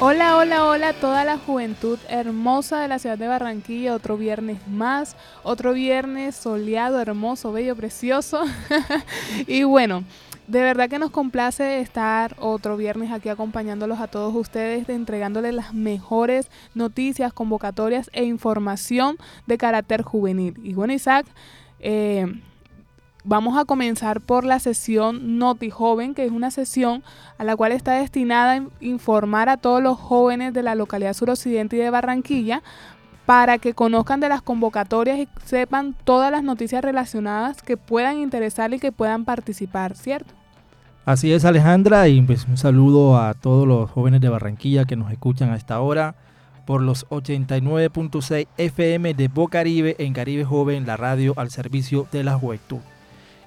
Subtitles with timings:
[0.00, 3.94] Hola, hola, hola toda la juventud hermosa de la ciudad de Barranquilla.
[3.94, 8.42] Otro viernes más, otro viernes soleado, hermoso, bello, precioso.
[9.46, 10.02] y bueno,
[10.48, 15.72] de verdad que nos complace estar otro viernes aquí acompañándolos a todos ustedes, entregándoles las
[15.72, 20.54] mejores noticias, convocatorias e información de carácter juvenil.
[20.64, 21.24] Y bueno, Isaac,
[21.78, 22.26] eh,
[23.26, 27.02] Vamos a comenzar por la sesión Noti Joven, que es una sesión
[27.38, 31.76] a la cual está destinada a informar a todos los jóvenes de la localidad suroccidente
[31.76, 32.62] y de Barranquilla
[33.24, 38.74] para que conozcan de las convocatorias y sepan todas las noticias relacionadas que puedan interesar
[38.74, 40.34] y que puedan participar, ¿cierto?
[41.06, 45.10] Así es, Alejandra, y pues un saludo a todos los jóvenes de Barranquilla que nos
[45.10, 46.14] escuchan a esta hora
[46.66, 52.34] por los 89.6 FM de Bocaribe en Caribe Joven, la radio al servicio de la
[52.38, 52.80] juventud.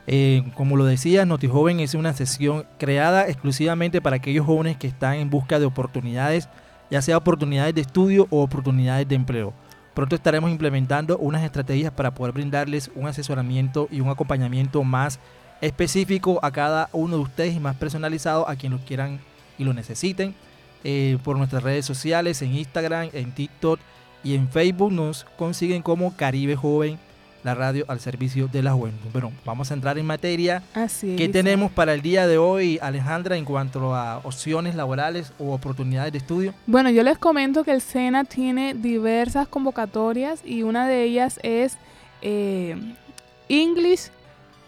[0.10, 5.16] Eh, como lo decía, NotiJoven es una sesión creada exclusivamente para aquellos jóvenes que están
[5.16, 6.48] en busca de oportunidades,
[6.90, 9.54] ya sea oportunidades de estudio o oportunidades de empleo.
[9.94, 15.20] Pronto estaremos implementando unas estrategias para poder brindarles un asesoramiento y un acompañamiento más
[15.60, 19.20] específico a cada uno de ustedes y más personalizado a quienes lo quieran
[19.58, 20.36] y lo necesiten.
[20.84, 23.80] Eh, por nuestras redes sociales, en Instagram, en TikTok
[24.24, 26.98] y en Facebook nos consiguen como Caribe Joven
[27.44, 29.10] la radio al servicio de la juventud.
[29.12, 30.64] Bueno, vamos a entrar en materia.
[30.74, 35.54] Así ¿Qué tenemos para el día de hoy, Alejandra, en cuanto a opciones laborales o
[35.54, 36.54] oportunidades de estudio?
[36.66, 41.78] Bueno, yo les comento que el SENA tiene diversas convocatorias y una de ellas es
[42.22, 42.76] eh,
[43.50, 44.10] English,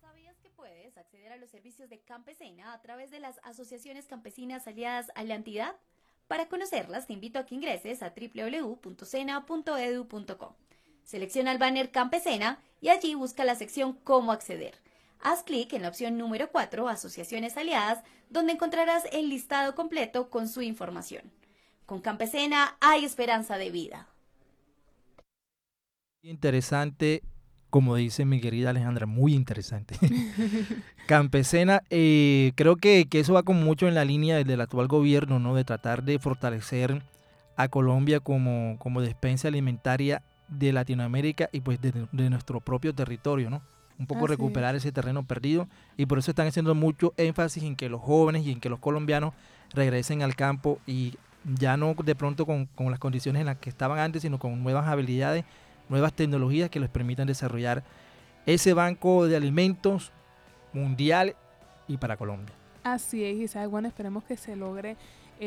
[0.00, 4.68] ¿Sabías que puedes acceder a los servicios de Campesina a través de las asociaciones campesinas
[4.68, 5.74] aliadas a la entidad?
[6.28, 10.52] Para conocerlas, te invito a que ingreses a www.sena.edu.com.
[11.04, 14.74] Selecciona el banner Campesina y allí busca la sección Cómo acceder.
[15.20, 20.48] Haz clic en la opción número 4, Asociaciones Aliadas, donde encontrarás el listado completo con
[20.48, 21.22] su información.
[21.86, 24.08] Con Campesena hay esperanza de vida.
[26.22, 27.22] Interesante,
[27.68, 29.96] como dice mi querida Alejandra, muy interesante.
[31.06, 35.54] Campesena, eh, creo que, eso va con mucho en la línea del actual gobierno, ¿no?
[35.54, 37.02] De tratar de fortalecer
[37.56, 40.22] a Colombia como, como despensa alimentaria
[40.58, 41.92] de Latinoamérica y pues de,
[42.30, 43.62] nuestro propio territorio, ¿no?
[43.98, 47.88] Un poco recuperar ese terreno perdido y por eso están haciendo mucho énfasis en que
[47.88, 49.34] los jóvenes y en que los colombianos
[49.72, 53.70] regresen al campo y ya no de pronto con, con las condiciones en las que
[53.70, 55.44] estaban antes, sino con nuevas habilidades,
[55.88, 57.84] nuevas tecnologías que les permitan desarrollar
[58.46, 60.10] ese banco de alimentos
[60.72, 61.36] mundial
[61.86, 62.54] y para Colombia.
[62.82, 63.70] Así es, Isaac.
[63.70, 64.96] Bueno, esperemos que se logre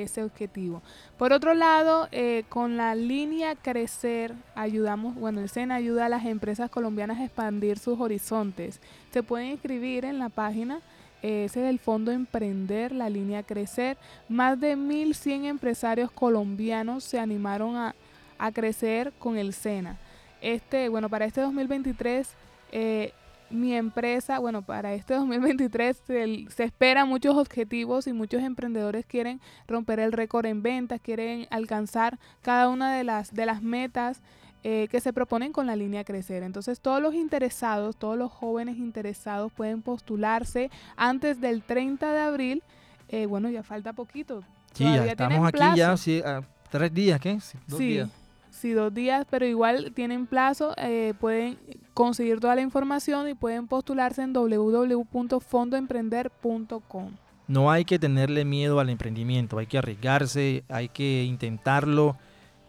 [0.01, 0.81] ese objetivo.
[1.17, 6.25] Por otro lado, eh, con la línea Crecer, ayudamos, bueno, el SENA ayuda a las
[6.25, 8.79] empresas colombianas a expandir sus horizontes.
[9.11, 10.81] Se pueden inscribir en la página,
[11.21, 13.97] eh, ese es el Fondo Emprender, la línea Crecer.
[14.29, 17.95] Más de 1.100 empresarios colombianos se animaron a,
[18.37, 19.97] a crecer con el SENA.
[20.41, 22.29] Este, bueno, para este 2023,
[22.71, 23.13] eh,
[23.49, 29.41] mi empresa, bueno, para este 2023 se, se esperan muchos objetivos y muchos emprendedores quieren
[29.67, 34.21] romper el récord en ventas, quieren alcanzar cada una de las, de las metas
[34.63, 36.43] eh, que se proponen con la línea Crecer.
[36.43, 42.63] Entonces todos los interesados, todos los jóvenes interesados pueden postularse antes del 30 de abril.
[43.09, 44.43] Eh, bueno, ya falta poquito.
[44.73, 46.21] Sí, ya estamos aquí ya, sí,
[46.69, 47.33] tres días, ¿qué?
[47.67, 47.87] Dos sí.
[47.87, 48.26] Días
[48.57, 51.57] sí, dos días, pero igual tienen plazo, eh, pueden
[51.93, 57.11] conseguir toda la información y pueden postularse en www.fondoemprender.com.
[57.47, 62.17] No hay que tenerle miedo al emprendimiento, hay que arriesgarse, hay que intentarlo.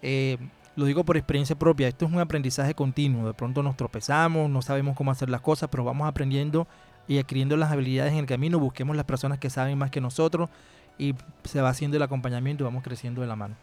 [0.02, 0.38] Eh,
[0.76, 3.26] lo digo por experiencia propia, esto es un aprendizaje continuo.
[3.26, 6.68] De pronto nos tropezamos, no sabemos cómo hacer las cosas, pero vamos aprendiendo
[7.08, 8.60] y adquiriendo las habilidades en el camino.
[8.60, 10.48] Busquemos las personas que saben más que nosotros
[10.96, 13.56] y se va haciendo el acompañamiento y vamos creciendo de la mano.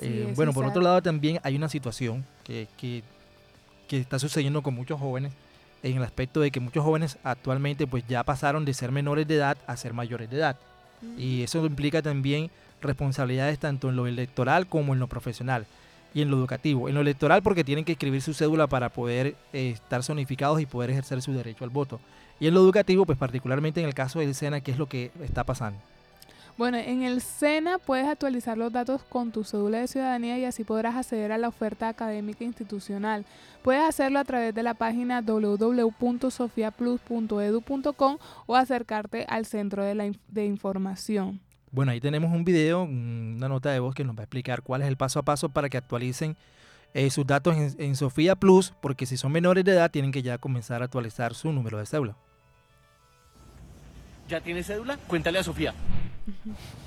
[0.00, 3.02] Eh, bueno, por otro lado también hay una situación que, que,
[3.88, 5.32] que, está sucediendo con muchos jóvenes
[5.82, 9.36] en el aspecto de que muchos jóvenes actualmente pues ya pasaron de ser menores de
[9.36, 10.56] edad a ser mayores de edad.
[11.16, 12.50] Y eso implica también
[12.82, 15.66] responsabilidades tanto en lo electoral como en lo profesional
[16.12, 16.88] y en lo educativo.
[16.88, 20.66] En lo electoral porque tienen que escribir su cédula para poder eh, estar zonificados y
[20.66, 22.00] poder ejercer su derecho al voto.
[22.38, 25.10] Y en lo educativo, pues particularmente en el caso del SENA, ¿qué es lo que
[25.22, 25.78] está pasando?
[26.60, 30.62] Bueno, en el SENA puedes actualizar los datos con tu cédula de ciudadanía y así
[30.62, 33.24] podrás acceder a la oferta académica institucional.
[33.62, 40.44] Puedes hacerlo a través de la página www.sofiaplus.edu.com o acercarte al centro de, la de
[40.44, 41.40] información.
[41.72, 44.82] Bueno, ahí tenemos un video, una nota de voz que nos va a explicar cuál
[44.82, 46.36] es el paso a paso para que actualicen
[46.92, 50.36] eh, sus datos en, Sofía Plus, porque si son menores de edad tienen que ya
[50.36, 52.16] comenzar a actualizar su número de cédula.
[54.28, 54.98] ¿Ya tienes cédula?
[55.08, 55.72] Cuéntale a Sofía.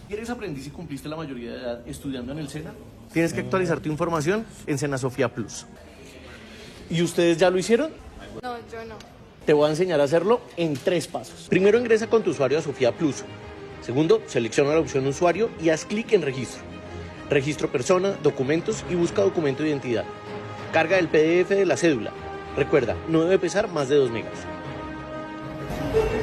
[0.10, 2.74] ¿Eres aprendiz y cumpliste la mayoría de edad estudiando en el SENA?
[3.12, 5.66] Tienes que actualizar tu información en Sena Sofía Plus.
[6.90, 7.92] ¿Y ustedes ya lo hicieron?
[8.42, 8.96] No, yo no.
[9.46, 11.48] Te voy a enseñar a hacerlo en tres pasos.
[11.50, 13.24] Primero ingresa con tu usuario a Sofía Plus.
[13.82, 16.62] Segundo, selecciona la opción usuario y haz clic en registro.
[17.30, 20.06] Registro persona, documentos y busca documento de identidad.
[20.72, 22.12] Carga el PDF de la cédula.
[22.56, 24.34] Recuerda, no debe pesar más de 2 megas.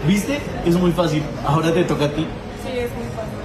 [0.06, 0.38] ¿Viste?
[0.64, 1.23] Es muy fácil.
[1.44, 2.26] Ahora te toca a ti.
[2.90, 3.38] Sí, es muy fácil.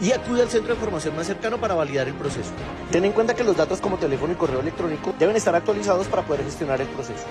[0.00, 2.52] Y acude al centro de información más cercano para validar el proceso.
[2.90, 6.22] Ten en cuenta que los datos como teléfono y correo electrónico deben estar actualizados para
[6.22, 7.26] poder gestionar el proceso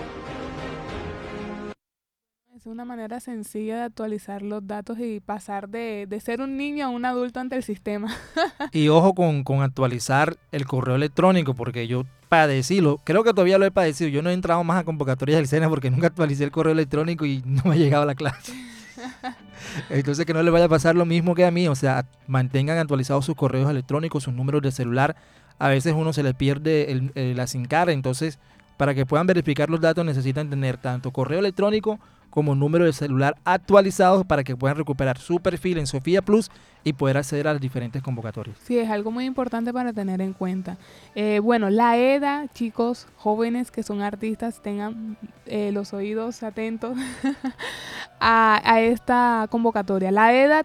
[2.67, 7.05] una manera sencilla de actualizar los datos y pasar de, ser un niño a un
[7.05, 8.13] adulto ante el sistema.
[8.71, 13.71] y ojo con, actualizar el correo electrónico, porque yo padecí, creo que todavía lo he
[13.71, 14.09] padecido.
[14.09, 17.25] Yo no he entrado más a convocatorias del SENA porque nunca actualicé el correo electrónico
[17.25, 18.53] y no me ha llegado a la clase.
[19.89, 22.77] Entonces que no le vaya a pasar lo mismo que a mí, o sea, mantengan
[22.77, 25.15] actualizados sus correos electrónicos, sus números de celular.
[25.59, 28.39] A veces uno se le pierde el, la SIM entonces
[28.77, 31.99] para que puedan verificar los datos necesitan tener tanto correo electrónico
[32.37, 36.51] como número de celular actualizados para que puedan recuperar su perfil en Sofía Plus
[36.83, 38.55] y poder acceder a las diferentes convocatorias.
[38.61, 40.77] Sí, es algo muy importante para tener en cuenta.
[41.15, 45.17] Eh, bueno, la EDA, chicos jóvenes que son artistas, tengan
[45.47, 46.95] eh, los oídos atentos
[48.19, 50.11] a, a esta convocatoria.
[50.11, 50.63] La EDA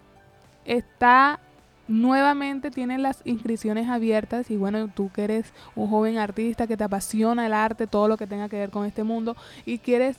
[0.65, 1.39] está
[1.87, 6.83] nuevamente tienen las inscripciones abiertas y bueno, tú que eres un joven artista que te
[6.83, 9.35] apasiona el arte, todo lo que tenga que ver con este mundo
[9.65, 10.17] y quieres,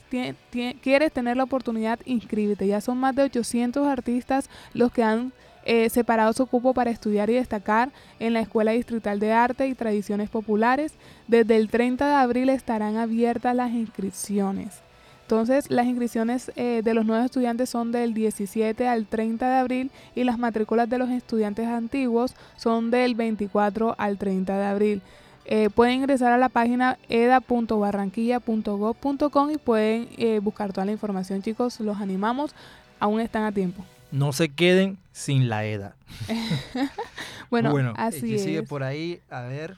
[0.81, 2.67] quieres tener la oportunidad, inscríbete.
[2.67, 5.33] Ya son más de 800 artistas los que han
[5.67, 9.73] eh, separado su cupo para estudiar y destacar en la Escuela Distrital de Arte y
[9.73, 10.93] Tradiciones Populares.
[11.27, 14.84] Desde el 30 de abril estarán abiertas las inscripciones.
[15.25, 19.89] Entonces, las inscripciones eh, de los nuevos estudiantes son del 17 al 30 de abril
[20.13, 25.01] y las matrículas de los estudiantes antiguos son del 24 al 30 de abril.
[25.45, 31.79] Eh, pueden ingresar a la página eda.barranquilla.gov.com y pueden eh, buscar toda la información, chicos.
[31.79, 32.53] Los animamos,
[32.99, 33.83] aún están a tiempo.
[34.11, 35.95] No se queden sin la EDA.
[37.49, 38.43] bueno, bueno, así es.
[38.43, 39.21] sigue por ahí?
[39.31, 39.77] A ver.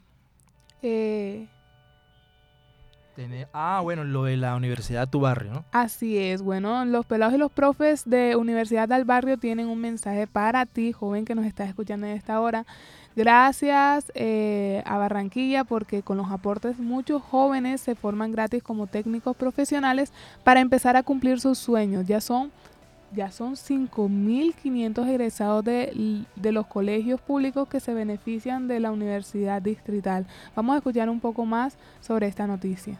[0.81, 1.47] Eh,
[3.53, 5.65] ah, bueno, lo de la Universidad Tu Barrio, ¿no?
[5.71, 10.27] Así es, bueno, los pelados y los profes de Universidad del Barrio tienen un mensaje
[10.27, 12.65] para ti, joven que nos estás escuchando en esta hora.
[13.15, 19.35] Gracias eh, a Barranquilla porque con los aportes muchos jóvenes se forman gratis como técnicos
[19.35, 20.13] profesionales
[20.43, 22.05] para empezar a cumplir sus sueños.
[22.05, 22.51] Ya son
[23.15, 29.61] ya son 5.500 egresados de, de, los colegios públicos que se benefician de la Universidad
[29.61, 30.27] Distrital.
[30.55, 32.99] Vamos a escuchar un poco más sobre esta noticia.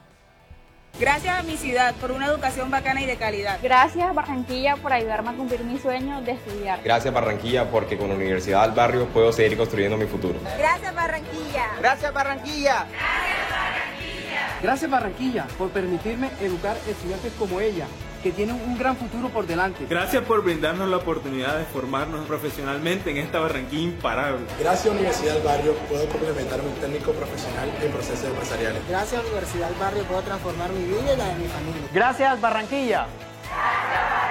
[1.00, 3.60] Gracias a mi ciudad por una educación bacana y de calidad.
[3.62, 6.82] Gracias Barranquilla por ayudarme a cumplir mi sueño de estudiar.
[6.84, 10.40] Gracias Barranquilla porque con la Universidad del Barrio puedo seguir construyendo mi futuro.
[10.58, 11.68] Gracias Barranquilla.
[11.80, 12.86] Gracias Barranquilla.
[12.92, 14.60] Gracias Barranquilla.
[14.64, 17.86] Gracias Barranquilla por permitirme educar estudiantes como ella
[18.28, 19.86] que tienen un gran futuro por delante.
[19.90, 24.46] Gracias por brindarnos la oportunidad de formarnos profesionalmente en esta Barranquilla imparable.
[24.60, 28.82] Gracias Universidad del Barrio puedo complementar mi técnico profesional en procesos empresariales.
[28.90, 31.82] Gracias Universidad del Barrio puedo transformar mi vida y la de mi familia.
[31.94, 33.08] Gracias Barranquilla.
[33.48, 34.27] Gracias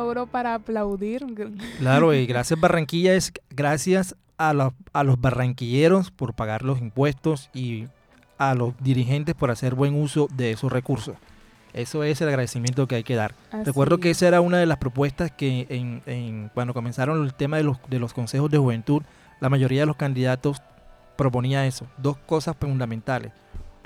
[0.00, 1.24] logro para aplaudir.
[1.78, 7.50] Claro, y gracias Barranquilla es gracias a los, a los barranquilleros por pagar los impuestos
[7.52, 7.88] y
[8.38, 11.16] a los dirigentes por hacer buen uso de esos recursos.
[11.72, 13.34] Eso es el agradecimiento que hay que dar.
[13.64, 17.62] Recuerdo que esa era una de las propuestas que en, cuando comenzaron el tema de
[17.62, 19.02] los, de los consejos de juventud,
[19.40, 20.62] la mayoría de los candidatos
[21.16, 23.32] proponía eso, dos cosas fundamentales.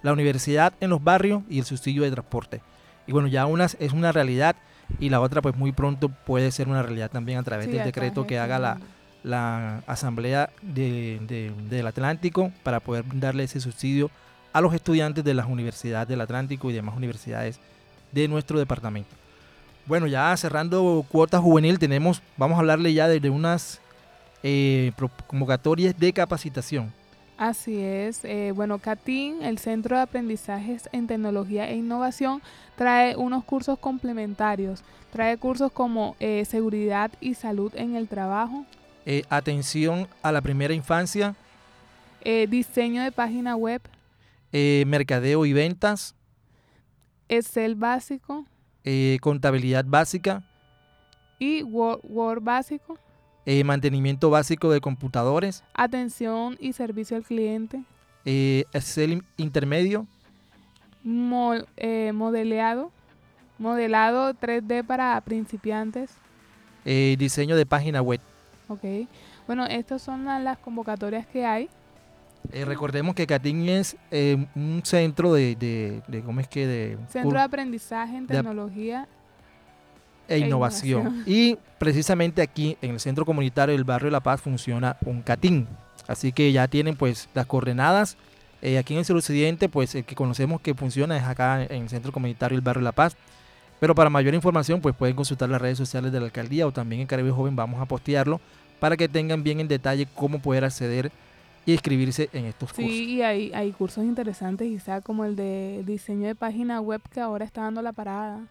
[0.02, 2.61] la universidad en los barrios y el subsidio de transporte.
[3.06, 4.54] Y bueno, ya una es una realidad
[5.01, 8.27] y la otra pues muy pronto puede ser una realidad también a través del decreto
[8.27, 8.79] que haga la,
[9.23, 14.11] la Asamblea del Atlántico para poder darle ese subsidio
[14.53, 17.59] a los estudiantes de las universidades del Atlántico y demás universidades
[18.13, 19.11] de nuestro departamento.
[19.87, 23.81] Bueno, ya cerrando cuota juvenil, tenemos, vamos a hablarle ya de, unas
[24.43, 24.93] eh,
[25.27, 26.93] convocatorias de capacitación.
[27.37, 28.25] Así es.
[28.25, 32.43] Eh, bueno, CATIN, el Centro de Aprendizajes en Tecnología e Innovación,
[32.76, 34.85] trae unos cursos complementarios.
[35.12, 38.64] Trae cursos como eh, Seguridad y Salud en el Trabajo.
[39.29, 41.35] atención a la primera infancia.
[42.49, 43.83] diseño de página web.
[44.57, 46.14] Eh, mercadeo y ventas.
[47.29, 48.47] Excel básico.
[48.85, 50.45] Eh, contabilidad básica.
[51.41, 52.97] Y Word, básico.
[53.47, 55.63] Eh, mantenimiento básico de computadores.
[55.75, 57.83] Atención y servicio al cliente.
[58.25, 60.07] Excel intermedio.
[61.03, 62.91] modeleado.
[63.59, 66.11] Modelado 3D para principiantes.
[66.85, 68.21] diseño de página web.
[68.69, 68.85] Ok.
[69.47, 71.69] Bueno, estas son las convocatorias que hay.
[72.53, 76.67] Eh, recordemos que Catín es eh, un centro de, de, ¿cómo es que?
[76.67, 79.09] De, centro de aprendizaje en tecnología
[80.28, 81.23] e, e innovación.
[81.26, 85.66] Y precisamente aquí en el centro comunitario del barrio de La Paz funciona un Catín.
[86.07, 88.16] Así que ya tienen pues las coordenadas.
[88.62, 91.88] Eh, aquí en el suroccidente pues el que conocemos que funciona es acá en el
[91.88, 93.16] centro comunitario del barrio de La Paz.
[93.81, 97.02] Pero para mayor información pues pueden consultar las redes sociales de la alcaldía o también
[97.02, 98.40] en Caribe Joven vamos a postearlo
[98.81, 101.11] para que tengan bien en detalle cómo poder acceder
[101.66, 102.93] y inscribirse en estos cursos.
[102.93, 107.21] Sí, y hay, hay cursos interesantes, quizá como el de diseño de página web que
[107.21, 108.43] ahora está dando la parada.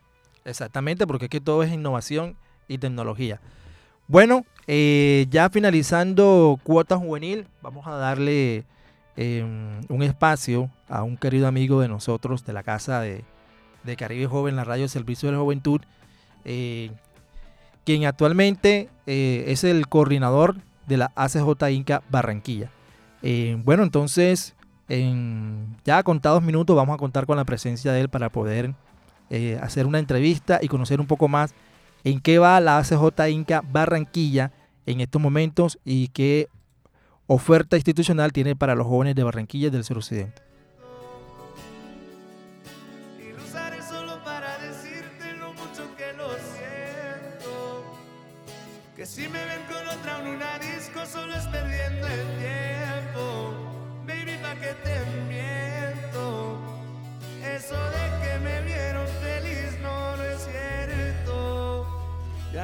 [0.45, 2.35] Exactamente, porque que todo es innovación
[2.67, 3.39] y tecnología.
[4.07, 8.65] Bueno, eh, ya finalizando cuota juvenil, vamos a darle
[9.15, 13.23] em, un espacio a un querido amigo de nosotros de la casa de,
[13.97, 15.81] Caribe Joven, la radio Servicio de la Juventud,
[16.45, 16.91] eh,
[17.85, 20.55] quien actualmente eh, es el coordinador
[20.87, 22.71] de la ACJ Inca Barranquilla.
[23.63, 24.53] Bueno, entonces,
[24.89, 28.73] en ya contados minutos vamos a contar con la presencia de él para poder
[29.29, 31.53] eh, hacer una entrevista y conocer un poco más
[32.03, 34.51] en qué va la ACJ Inca Barranquilla
[34.85, 36.49] en estos momentos y qué
[37.27, 40.41] oferta institucional tiene para los jóvenes de Barranquilla y del suroccidente.
[48.95, 52.52] Que si me ven con otra en disco solo es perdiendo el tiempo.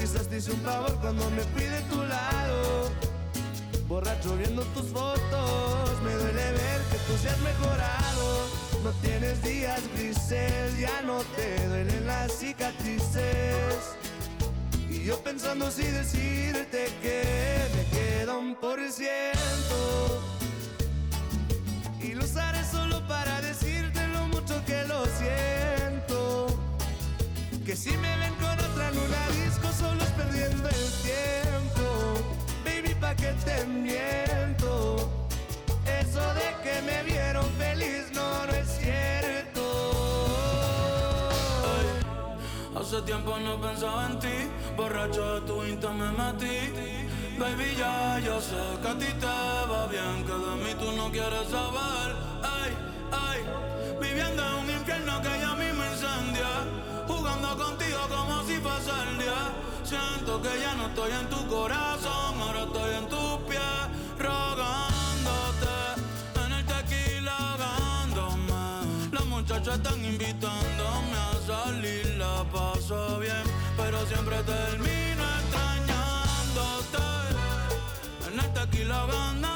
[0.00, 2.90] Quizás te hice un favor cuando me fui de tu lado.
[3.88, 8.46] Borracho viendo tus fotos, me duele ver que tú seas mejorado.
[8.82, 13.96] No tienes días grises, ya no te duelen las cicatrices.
[14.90, 20.20] Y yo pensando si decirte que me queda un por ciento.
[22.02, 25.83] Y lo usaré solo para decirte lo mucho que lo siento.
[27.74, 31.84] Que si me ven con otra en una disco, solo es perdiendo el tiempo.
[32.64, 35.10] Baby, pa' que te miento.
[35.84, 39.64] Eso de que me vieron feliz no, no es cierto.
[42.78, 44.36] Hace tiempo no pensaba en ti,
[44.76, 47.08] borracho de tu insta me metí.
[47.40, 51.10] Baby, ya, yo sé que a ti te va bien, que de mí tú no
[51.10, 52.14] quieres saber.
[52.40, 52.70] Ay,
[53.10, 53.40] ay,
[54.00, 55.73] viviendo en un infierno que ya incendia.
[57.56, 59.52] Contigo como si fuese el día.
[59.84, 63.60] Siento que ya no estoy en tu corazón, ahora estoy en tus pies,
[64.18, 65.76] rogándote.
[66.44, 69.12] En el tequila ahogándome.
[69.12, 73.44] Las muchachas están invitándome a salir, la paso bien,
[73.76, 77.04] pero siempre termino extrañándote.
[78.32, 79.53] En el tequila ahogándome,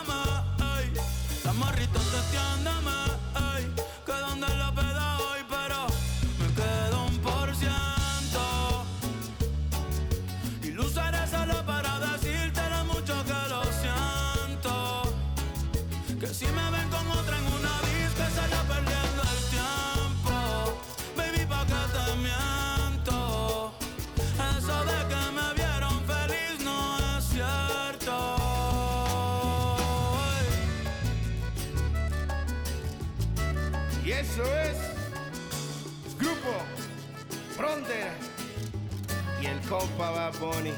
[39.69, 40.73] compa va Bunny.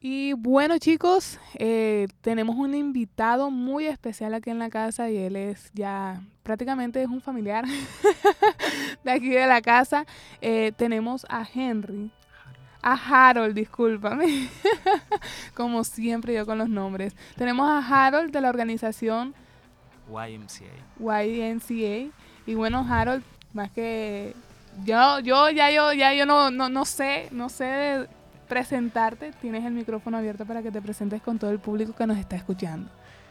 [0.00, 5.36] Y bueno chicos, eh, tenemos un invitado muy especial aquí en la casa y él
[5.36, 7.64] es ya prácticamente es un familiar
[9.04, 10.06] de aquí de la casa.
[10.42, 12.10] Eh, tenemos a Henry,
[12.82, 14.48] a Harold, discúlpame,
[15.54, 17.16] como siempre yo con los nombres.
[17.36, 19.34] Tenemos a Harold de la organización
[20.08, 20.64] YMCA.
[20.98, 22.12] YMCA.
[22.46, 23.22] Y bueno, Harold,
[23.52, 24.34] más que
[24.84, 28.08] yo, yo ya yo, ya yo no, no, no sé, no sé de
[28.48, 29.32] presentarte.
[29.40, 32.36] Tienes el micrófono abierto para que te presentes con todo el público que nos está
[32.36, 32.90] escuchando.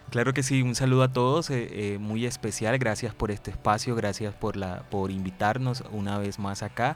[0.10, 3.96] Claro que sí, un saludo a todos, eh, eh, muy especial, gracias por este espacio,
[3.96, 6.96] gracias por, la, por invitarnos una vez más acá.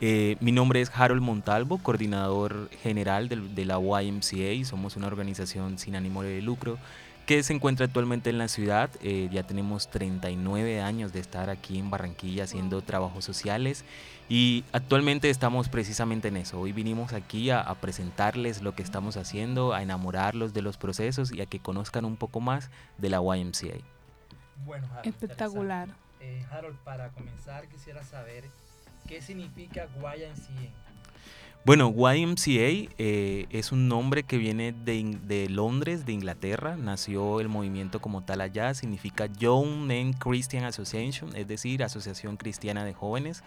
[0.00, 5.78] Eh, mi nombre es Harold Montalvo, coordinador general de, de la YMCA, somos una organización
[5.78, 6.78] sin ánimo de lucro
[7.28, 8.88] que se encuentra actualmente en la ciudad.
[9.02, 13.84] Eh, ya tenemos 39 años de estar aquí en Barranquilla haciendo trabajos sociales
[14.30, 16.58] y actualmente estamos precisamente en eso.
[16.58, 21.30] Hoy vinimos aquí a, a, presentarles lo que estamos haciendo, a enamorarlos de los procesos
[21.30, 23.76] y a que conozcan un poco más de la YMCA.
[24.64, 25.88] Bueno, Harold, espectacular.
[26.20, 28.44] Eh, Harold, para comenzar quisiera saber
[29.06, 30.87] qué significa YMCA.
[31.64, 36.76] Bueno, YMCA eh, es un nombre que viene de, Londres, de Inglaterra.
[36.76, 38.72] Nació el movimiento como tal allá.
[38.72, 43.42] Significa Young Men Christian Association, es decir, Asociación Cristiana de Jóvenes.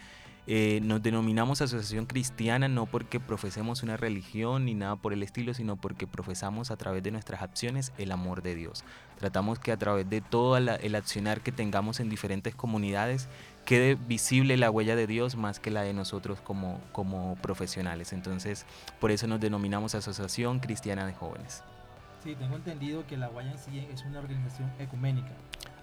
[0.48, 5.53] Eh, nos denominamos asociación cristiana no porque profesemos una religión ni nada por el estilo,
[5.53, 8.84] sino porque profesamos a través de nuestras acciones el amor de Dios.
[9.20, 13.30] Tratamos que a través de todo el accionar que tengamos en diferentes comunidades
[13.65, 18.13] quede visible la huella de Dios más que la de nosotros como, como profesionales.
[18.13, 18.65] Entonces,
[19.00, 21.63] por eso nos denominamos Asociación Cristiana de Jóvenes.
[22.24, 25.32] Sí, tengo entendido que la YMCA es una organización ecuménica.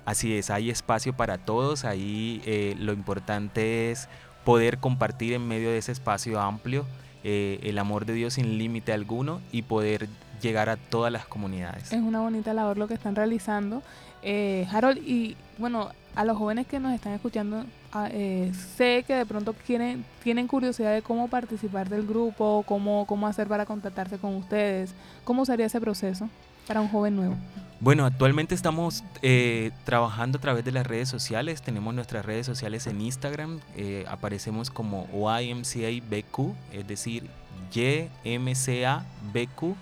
[0.05, 4.09] Así es, hay espacio para todos, ahí eh, lo importante es
[4.45, 6.87] poder compartir en medio de ese espacio amplio
[7.25, 10.09] eh, el amor de Dios sin límite alguno y poder
[10.41, 11.93] llegar a todas las comunidades.
[11.93, 13.83] Es una bonita labor lo que están realizando.
[14.23, 17.65] Eh, Harold, y bueno, a los jóvenes que nos están escuchando,
[18.11, 23.27] eh, sé que de pronto quieren, tienen curiosidad de cómo participar del grupo, cómo, cómo
[23.27, 24.95] hacer para contactarse con ustedes.
[25.25, 26.29] ¿Cómo sería ese proceso
[26.67, 27.37] para un joven nuevo?
[27.81, 31.63] Bueno, actualmente estamos eh, trabajando a través de las redes sociales.
[31.63, 33.61] Tenemos nuestras redes sociales en Instagram.
[33.77, 37.31] Eh, aparecemos como YMCABQ, es decir,
[37.73, 39.77] YMCABQ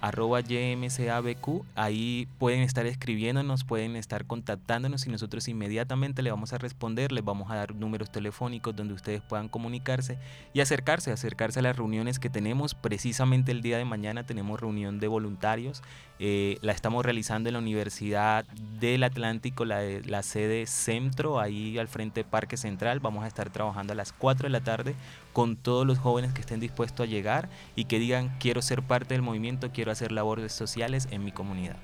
[0.00, 6.58] arroba YMCABQ, ahí pueden estar escribiéndonos, pueden estar contactándonos y nosotros inmediatamente le vamos a
[6.58, 10.18] responder, les vamos a dar números telefónicos donde ustedes puedan comunicarse
[10.54, 12.74] y acercarse, acercarse a las reuniones que tenemos.
[12.74, 15.82] Precisamente el día de mañana tenemos reunión de voluntarios,
[16.18, 18.44] eh, la estamos realizando en la Universidad
[18.78, 23.92] del Atlántico, la, la sede Centro, ahí al frente Parque Central, vamos a estar trabajando
[23.92, 24.94] a las 4 de la tarde
[25.32, 29.14] con todos los jóvenes que estén dispuestos a llegar y que digan quiero ser parte
[29.14, 31.76] del movimiento, quiero hacer labores sociales en mi comunidad.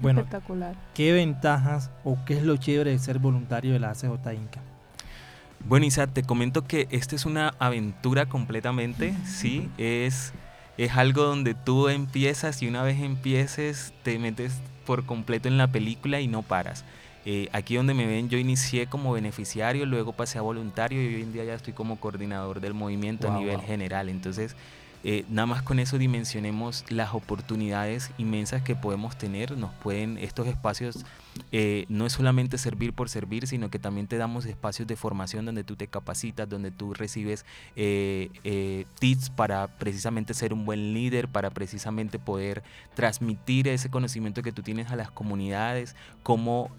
[0.00, 0.76] Bueno, Espectacular.
[0.94, 4.60] ¿qué ventajas o qué es lo chévere de ser voluntario de la ACJ Inca?
[5.64, 9.68] Bueno, Isa, te comento que esta es una aventura completamente, ¿sí?
[9.76, 10.32] Es,
[10.76, 15.66] es algo donde tú empiezas y una vez empieces te metes por completo en la
[15.66, 16.84] película y no paras.
[17.26, 21.22] Eh, aquí donde me ven, yo inicié como beneficiario, luego pasé a voluntario y hoy
[21.22, 23.66] en día ya estoy como coordinador del movimiento wow, a nivel wow.
[23.66, 24.08] general.
[24.08, 24.56] Entonces,
[25.10, 29.56] eh, nada más con eso dimensionemos las oportunidades inmensas que podemos tener.
[29.56, 31.06] Nos pueden, estos espacios
[31.50, 35.46] eh, no es solamente servir por servir, sino que también te damos espacios de formación
[35.46, 41.28] donde tú te capacitas, donde tú recibes eh, tips para precisamente ser un buen líder,
[41.28, 42.62] para precisamente poder
[42.94, 46.70] transmitir ese conocimiento que tú tienes a las comunidades, cómo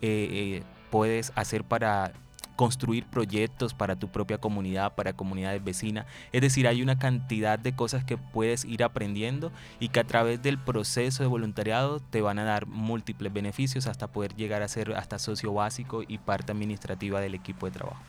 [0.92, 2.13] puedes hacer para
[2.60, 6.06] construir proyectos para tu propia comunidad, para comunidades vecinas.
[6.34, 10.43] Es decir, hay una cantidad de cosas que puedes ir aprendiendo y que a través
[10.43, 14.91] del proceso de voluntariado te van a dar múltiples beneficios hasta poder llegar a ser
[14.91, 18.02] hasta socio básico y parte administrativa del equipo de trabajo.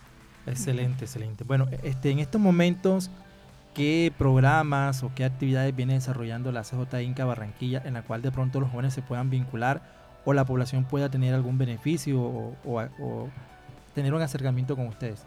[0.48, 1.44] Excelente, excelente.
[1.44, 3.08] Bueno, este, en estos momentos,
[3.72, 8.32] ¿qué programas o qué actividades viene desarrollando la CJ Inca Barranquilla en la cual de
[8.32, 13.28] pronto los jóvenes se puedan vincular o la población pueda tener algún beneficio o,
[13.94, 15.24] tener un acercamiento con ustedes?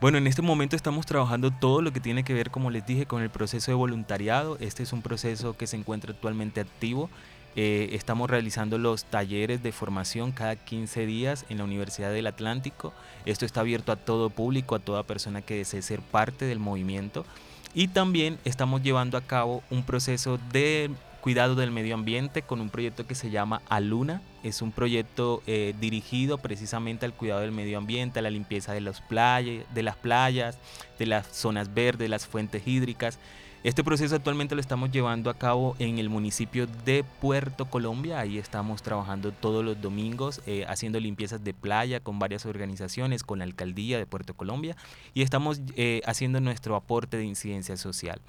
[0.00, 3.06] Bueno, en este momento estamos trabajando todo lo que tiene que ver, como les dije,
[3.06, 4.58] con el proceso de voluntariado.
[4.60, 7.08] Este es un proceso que se encuentra actualmente activo.
[7.56, 12.92] Eh, estamos realizando los talleres de formación cada 15 días en la Universidad del Atlántico.
[13.26, 17.24] Esto está abierto a todo público, a toda persona que desee ser parte del movimiento.
[17.72, 20.90] Y también estamos llevando a cabo un proceso de
[21.24, 24.20] cuidado del medio ambiente con un proyecto que se llama Aluna.
[24.42, 28.82] Es un proyecto eh, dirigido precisamente al cuidado del medio ambiente, a la limpieza de,
[28.82, 30.58] los de las playas,
[30.98, 33.18] de las zonas verdes, las fuentes hídricas.
[33.62, 38.20] Este proceso actualmente lo estamos llevando a cabo en el municipio de Puerto Colombia.
[38.20, 43.38] Ahí estamos trabajando todos los domingos eh, haciendo limpiezas de playa con varias organizaciones, con
[43.38, 44.76] la alcaldía de Puerto Colombia
[45.14, 48.20] y estamos eh, haciendo nuestro aporte de incidencia social.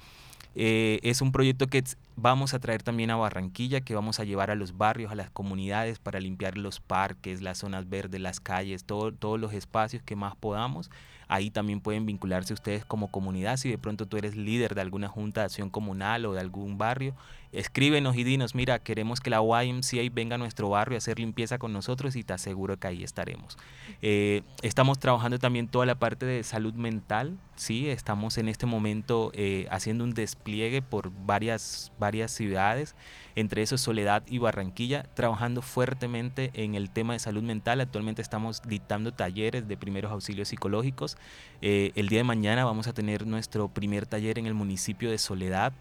[0.58, 1.84] Eh, es un proyecto que
[2.16, 5.30] vamos a traer también a Barranquilla, que vamos a llevar a los barrios, a las
[5.30, 10.34] comunidades para limpiar los parques, las zonas verdes, las calles, todos los espacios que más
[10.34, 10.90] podamos.
[11.28, 13.58] Ahí también pueden vincularse ustedes como comunidad.
[13.58, 16.78] Si de pronto tú eres líder de alguna junta de acción comunal o de algún
[16.78, 17.14] barrio,
[17.52, 21.58] escríbenos y dinos, mira, queremos que la YMCA venga a nuestro barrio a hacer limpieza
[21.58, 23.58] con nosotros y te aseguro que ahí estaremos.
[24.02, 27.88] Eh, estamos trabajando también toda la parte de salud mental, ¿sí?
[27.88, 32.94] Estamos en este momento eh, haciendo un despliegue por varias, varias ciudades
[33.34, 37.80] entre esos Soledad y Barranquilla, trabajando fuertemente en el tema de salud mental.
[37.80, 41.16] Actualmente estamos dictando talleres de primeros auxilios psicológicos.
[41.60, 45.18] Eh, el día de mañana vamos a tener nuestro primer taller en el municipio de
[45.18, 45.72] Soledad.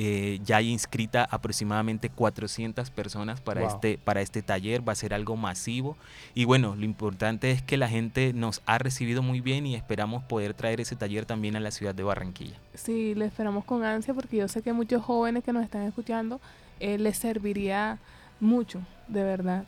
[0.00, 5.12] Eh, ya hay inscrita aproximadamente 400 personas para, este, para este taller, va a ser
[5.12, 5.96] algo masivo.
[6.34, 10.22] Y bueno, lo importante es que la gente nos ha recibido muy bien y esperamos
[10.22, 12.54] poder traer ese taller también a la ciudad de Barranquilla.
[12.74, 16.40] Sí, le esperamos con ansia porque yo sé que muchos jóvenes que nos están escuchando
[16.78, 17.98] eh, les serviría
[18.38, 19.64] mucho, de verdad.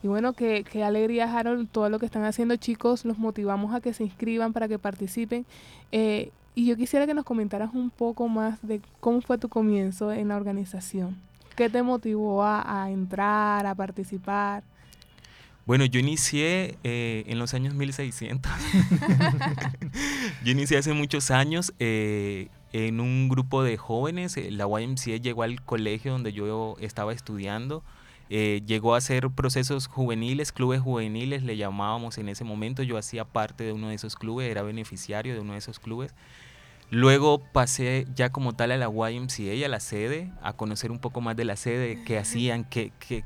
[0.00, 3.80] Y bueno, qué, qué alegría, Harold, todo lo que están haciendo chicos, los motivamos a
[3.80, 5.44] que se inscriban para que participen.
[5.90, 10.10] Eh, y yo quisiera que nos comentaras un poco más de cómo fue tu comienzo
[10.10, 11.14] en la organización.
[11.54, 14.64] ¿Qué te motivó a, entrar, a participar?
[15.66, 18.50] Bueno, yo inicié eh, en los años 1600.
[20.44, 24.38] yo inicié hace muchos años eh, en un grupo de jóvenes.
[24.38, 27.84] Eh, la YMCA llegó al colegio donde yo estaba estudiando.
[28.30, 32.82] llegó a hacer procesos juveniles, clubes juveniles, le llamábamos en ese momento.
[32.82, 36.14] Yo hacía parte de uno de esos clubes, era beneficiario de uno de esos clubes.
[36.90, 41.20] Luego pasé ya como tal a la YMCA, a la sede, a conocer un poco
[41.20, 43.24] más de la sede, qué hacían, qué, qué,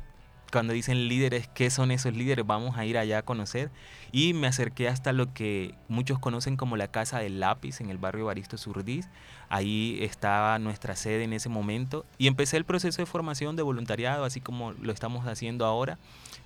[0.51, 3.71] cuando dicen líderes, qué son esos líderes, vamos a ir allá a conocer.
[4.13, 7.99] Y me acerqué hasta lo que muchos conocen como la Casa del Lápiz en el
[7.99, 9.09] barrio Baristo Surdís.
[9.49, 14.25] Ahí estaba nuestra sede en ese momento y empecé el proceso de formación de voluntariado,
[14.25, 15.99] así como lo estamos haciendo ahora.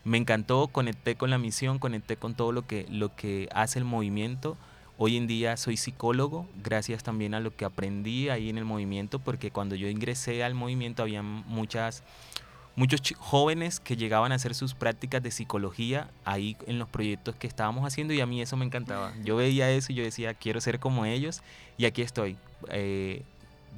[0.05, 3.85] Me encantó, conecté con la misión, conecté con todo lo que, lo que hace el
[3.85, 4.57] movimiento
[4.96, 9.18] Hoy en día soy psicólogo, gracias también a lo que aprendí ahí en el movimiento,
[9.18, 12.04] porque cuando yo ingresé al movimiento había muchas,
[12.76, 17.48] muchos jóvenes que llegaban a hacer sus prácticas de psicología ahí en los proyectos que
[17.48, 19.12] estábamos haciendo y a mí eso me encantaba.
[19.24, 21.42] Yo veía eso y yo decía, quiero ser como ellos
[21.76, 22.37] y aquí estoy,
[22.68, 23.22] eh,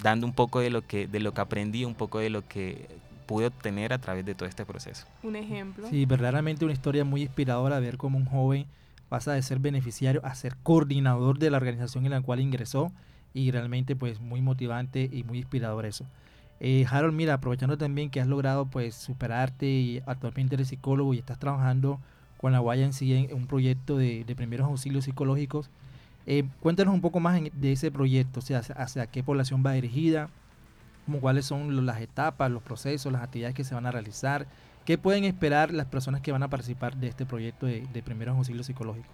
[0.02, 2.88] dando un poco de lo, que, de lo que aprendí, un poco de lo que
[3.24, 5.06] pude obtener a través de todo este proceso.
[5.22, 5.88] Un ejemplo.
[5.88, 8.66] Sí, verdaderamente una historia muy inspiradora ver cómo un joven
[9.08, 12.92] pasa de ser beneficiario a ser coordinador de la organización en la cual ingresó
[13.34, 16.06] y realmente pues muy motivante y muy inspirador eso.
[16.58, 21.18] Eh, Harold, mira, aprovechando también que has logrado pues superarte y actualmente eres psicólogo y
[21.18, 22.00] estás trabajando
[22.38, 25.70] con la Guaya en un proyecto de, primeros auxilios psicológicos,
[26.26, 30.28] eh, cuéntanos un poco más de ese proyecto, o sea, hacia, qué población va dirigida,
[31.04, 34.46] como cuáles son las etapas, los procesos, las actividades que se van a realizar,
[34.86, 38.66] ¿Qué pueden esperar las personas que van a participar de este proyecto de, primeros auxilios
[38.66, 39.10] psicológicos?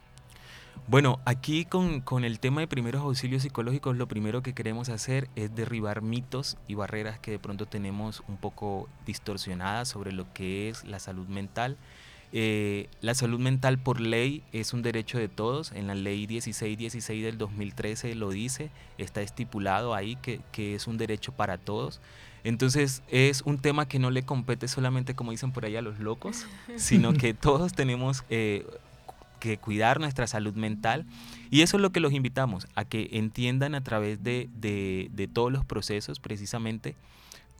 [0.86, 5.30] Bueno, aquí con, con, el tema de primeros auxilios psicológicos, lo primero que queremos hacer
[5.34, 10.68] es derribar mitos y barreras que de pronto tenemos un poco distorsionadas sobre lo que
[10.68, 11.78] es la salud mental.
[12.34, 15.72] Eh, la salud mental por ley es un derecho de todos.
[15.72, 20.98] En la ley 1616 del 2013 lo dice, está estipulado ahí que, que es un
[20.98, 22.02] derecho para todos.
[22.44, 25.98] Entonces es un tema que no le compete solamente, como dicen por ahí, a los
[25.98, 28.66] locos, sino que todos tenemos eh,
[29.42, 31.04] que cuidar nuestra salud mental.
[31.50, 35.52] Y eso es lo que los invitamos, a que entiendan a través de, de, todos
[35.52, 36.94] los procesos precisamente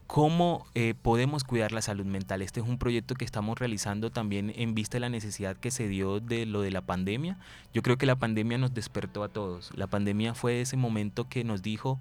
[0.07, 2.41] cómo eh, podemos cuidar la salud mental.
[2.41, 5.87] Este es un proyecto que estamos realizando también en vista de la necesidad que se
[5.87, 7.37] dio de lo de la pandemia.
[7.73, 9.71] Yo creo que la pandemia nos despertó a todos.
[9.75, 11.99] La pandemia fue ese momento que nos dijo,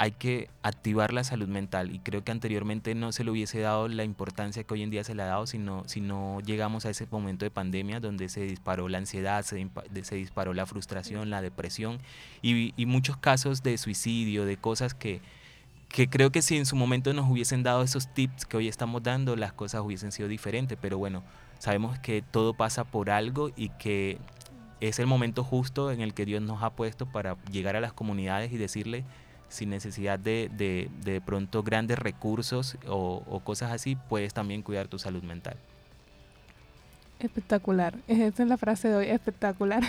[0.00, 1.94] hay que activar la salud mental.
[1.94, 5.04] Y creo que anteriormente no se le hubiese dado la importancia que hoy en día
[5.04, 8.30] se le ha dado si no, si no llegamos a ese momento de pandemia donde
[8.30, 11.98] se disparó la ansiedad, se, disparó la frustración, la depresión
[12.40, 15.20] y, y, muchos casos de suicidio, de cosas que,
[15.90, 19.02] que creo que si en su momento nos hubiesen dado esos tips que hoy estamos
[19.02, 21.22] dando, las cosas hubiesen sido diferentes, pero bueno,
[21.58, 24.16] sabemos que todo pasa por algo y que
[24.80, 27.92] es el momento justo en el que Dios nos ha puesto para llegar a las
[27.92, 29.04] comunidades y decirle
[29.50, 34.98] sin necesidad de de, de pronto grandes recursos o, cosas así, puedes también cuidar tu
[34.98, 35.56] salud mental.
[37.18, 37.96] Espectacular.
[38.08, 39.82] Esa es la frase de hoy, espectacular.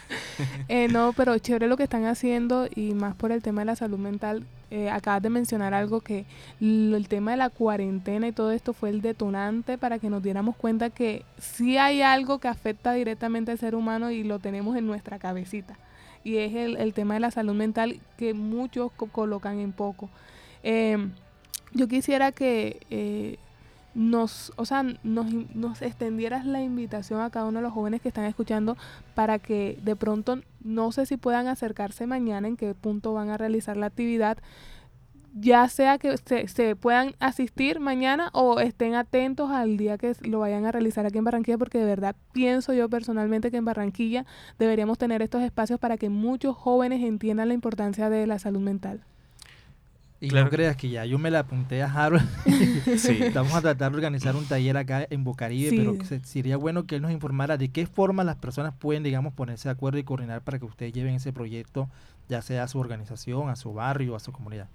[0.68, 3.76] eh, no, pero chévere lo que están haciendo y más por el tema de la
[3.76, 4.46] salud mental.
[4.70, 6.24] Eh, acabas de mencionar algo que
[6.60, 10.54] el tema de la cuarentena y todo esto fue el detonante para que nos diéramos
[10.54, 14.86] cuenta que sí hay algo que afecta directamente al ser humano y lo tenemos en
[14.86, 15.76] nuestra cabecita.
[16.28, 20.10] Y es el, el tema de la salud mental que muchos co colocan en poco.
[20.62, 21.08] Eh,
[21.72, 23.38] yo quisiera que eh,
[23.94, 28.08] nos, o sea, nos, nos extendieras la invitación a cada uno de los jóvenes que
[28.08, 28.76] están escuchando
[29.14, 33.38] para que de pronto, no sé si puedan acercarse mañana, en qué punto van a
[33.38, 34.36] realizar la actividad,
[35.40, 40.40] ya sea que se, se, puedan asistir mañana o estén atentos al día que lo
[40.40, 44.26] vayan a realizar aquí en Barranquilla, porque de verdad pienso yo personalmente que en Barranquilla
[44.58, 49.02] deberíamos tener estos espacios para que muchos jóvenes entiendan la importancia de la salud mental.
[50.20, 50.46] Y claro.
[50.46, 52.26] no creas que ya yo me la apunté a Harold.
[52.98, 53.20] sí.
[53.32, 55.76] Vamos a tratar de organizar un taller acá en Bocaribe, sí.
[55.76, 59.68] pero sería bueno que él nos informara de qué forma las personas pueden, digamos, ponerse
[59.68, 61.88] de acuerdo y coordinar para que ustedes lleven ese proyecto,
[62.28, 64.66] ya sea a su organización, a su barrio, a su comunidad.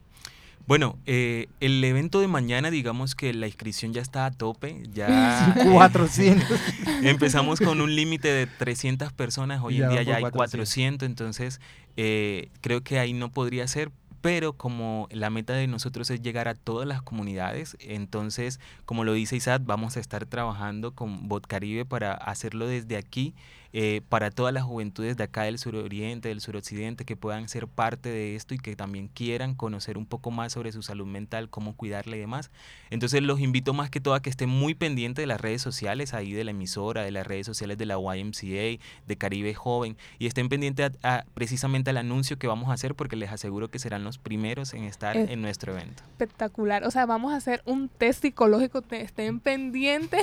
[0.65, 5.55] Bueno, eh, el evento de mañana, digamos que la inscripción ya está a tope, ya...
[5.71, 6.51] 400.
[6.51, 6.57] Eh,
[7.03, 11.05] empezamos con un límite de 300 personas, hoy ya en día ya hay 400, 400
[11.05, 11.59] entonces
[11.97, 16.47] eh, creo que ahí no podría ser, pero como la meta de nosotros es llegar
[16.47, 21.45] a todas las comunidades, entonces, como lo dice Isaac, vamos a estar trabajando con Bot
[21.45, 23.35] Caribe para hacerlo desde aquí,
[23.73, 28.09] eh, para todas las juventudes de acá del suroriente, del suroccidente, que puedan ser parte
[28.09, 31.75] de esto y que también quieran conocer un poco más sobre su salud mental, cómo
[31.75, 32.51] cuidarla y demás.
[32.89, 36.13] Entonces, los invito más que todo a que estén muy pendientes de las redes sociales,
[36.13, 40.27] ahí de la emisora, de las redes sociales de la YMCA, de Caribe Joven, y
[40.27, 43.79] estén pendientes a, a, precisamente al anuncio que vamos a hacer, porque les aseguro que
[43.79, 46.03] serán los primeros en estar es en nuestro evento.
[46.11, 46.83] Espectacular.
[46.83, 50.21] O sea, vamos a hacer un test psicológico, estén pendientes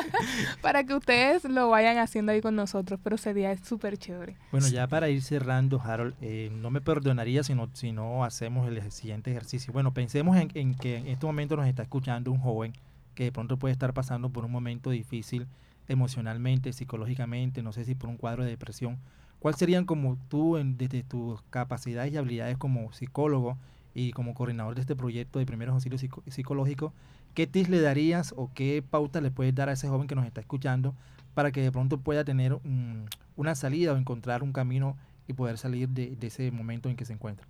[0.60, 4.36] para que ustedes lo vayan haciendo ahí con nosotros, pero sería súper chévere.
[4.52, 8.68] Bueno, ya para ir cerrando, Harold, eh, no me perdonaría si no, si no hacemos
[8.68, 9.72] el siguiente ejercicio.
[9.72, 12.72] Bueno, pensemos en, en que en este momento nos está escuchando un joven
[13.14, 15.46] que de pronto puede estar pasando por un momento difícil
[15.88, 18.98] emocionalmente, psicológicamente, no sé si por un cuadro de depresión.
[19.38, 23.58] ¿Cuáles serían como tú, en, desde tus capacidades y habilidades como psicólogo
[23.94, 26.92] y como coordinador de este proyecto de primeros auxilios psico psicológicos,
[27.34, 30.26] qué tips le darías o qué pautas le puedes dar a ese joven que nos
[30.26, 30.94] está escuchando
[31.34, 35.58] para que de pronto pueda tener un, una salida o encontrar un camino y poder
[35.58, 37.46] salir de, de ese momento en que se encuentra?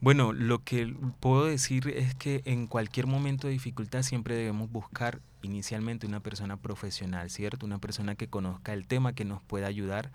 [0.00, 5.20] Bueno, lo que puedo decir es que en cualquier momento de dificultad siempre debemos buscar
[5.42, 7.66] inicialmente una persona profesional, ¿cierto?
[7.66, 10.12] Una persona que conozca el tema, que nos pueda ayudar.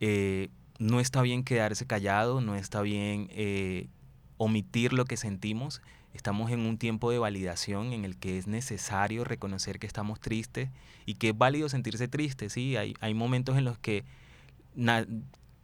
[0.00, 3.88] Eh, no está bien quedarse callado, no está bien eh,
[4.36, 5.80] omitir lo que sentimos.
[6.16, 10.70] Estamos en un tiempo de validación en el que es necesario reconocer que estamos tristes
[11.04, 12.76] y que es válido sentirse triste, ¿sí?
[12.76, 14.04] Hay, hay momentos en los que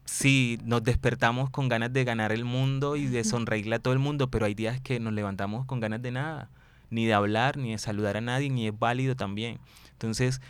[0.05, 3.99] sí, nos despertamos con ganas de ganar el mundo y de sonreírle a todo el
[3.99, 6.51] mundo, pero hay días que nos levantamos con ganas de nada,
[6.91, 9.59] ni de hablar, ni de saludar a nadie, ni es válido también.
[9.93, 10.41] Entonces,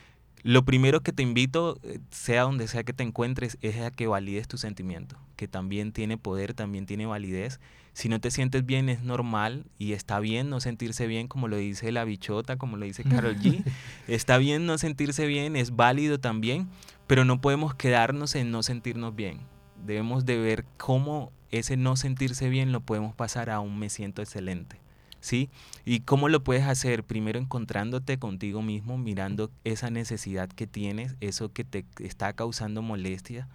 [0.42, 4.08] lo primero que te invito, eh, sea donde sea que te encuentres, es a que
[4.08, 7.60] valides tu sentimiento, que también tiene poder, también tiene validez.
[7.92, 11.56] Si no te sientes bien, es normal y está bien no sentirse bien, como lo
[11.56, 13.64] dice la bichota, como lo dice Carol G.
[14.08, 16.68] está bien no sentirse bien, es válido también,
[17.06, 19.40] pero no podemos quedarnos en no sentirnos bien.
[19.84, 24.22] Debemos de ver cómo ese no sentirse bien lo podemos pasar a un me siento
[24.22, 24.80] excelente.
[25.20, 25.50] ¿Sí?
[25.84, 27.04] ¿Y cómo lo puedes hacer?
[27.04, 33.48] Primero encontrándote contigo mismo, mirando esa necesidad que tienes, eso que te está causando molestia.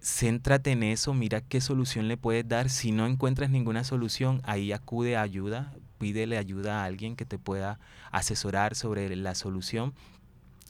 [0.00, 2.70] Céntrate en eso, mira qué solución le puedes dar.
[2.70, 7.38] Si no encuentras ninguna solución, ahí acude a ayuda, pídele ayuda a alguien que te
[7.38, 7.78] pueda
[8.12, 9.94] asesorar sobre la solución.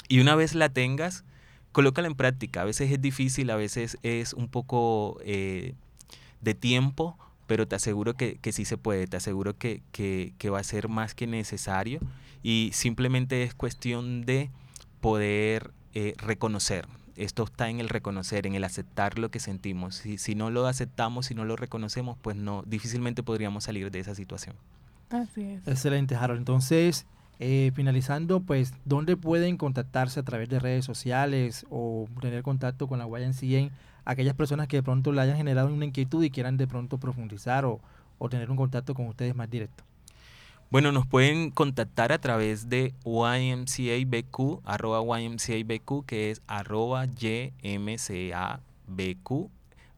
[0.09, 1.25] Y una vez la tengas,
[1.73, 2.63] colócala en práctica.
[2.63, 5.75] A veces es difícil, a veces es un poco eh,
[6.41, 10.59] de tiempo, pero te aseguro que, que, sí se puede, te aseguro que, que, va
[10.59, 12.01] a ser más que necesario
[12.43, 14.51] y simplemente es cuestión de
[15.01, 16.87] poder eh, reconocer.
[17.19, 19.97] Esto está en el reconocer, en el aceptar lo que sentimos.
[19.97, 23.99] Si, si no lo aceptamos, si no lo reconocemos, pues no, difícilmente podríamos salir de
[23.99, 24.55] esa situación.
[25.11, 25.67] Así es.
[25.67, 26.39] Excelente, Harold.
[26.39, 27.07] Entonces,
[27.41, 33.01] eh, finalizando, pues, ¿dónde pueden contactarse a través de redes sociales o tener contacto con
[33.01, 33.75] la YNCA?
[34.05, 37.65] Aquellas personas que de pronto le hayan generado una inquietud y quieran de pronto profundizar
[37.65, 37.81] o,
[38.19, 39.83] o tener un contacto con ustedes más directo.
[40.71, 48.61] Bueno, nos pueden contactar a través de YMCABQ, arroba YMCABQ, que es arroba YMCABQ.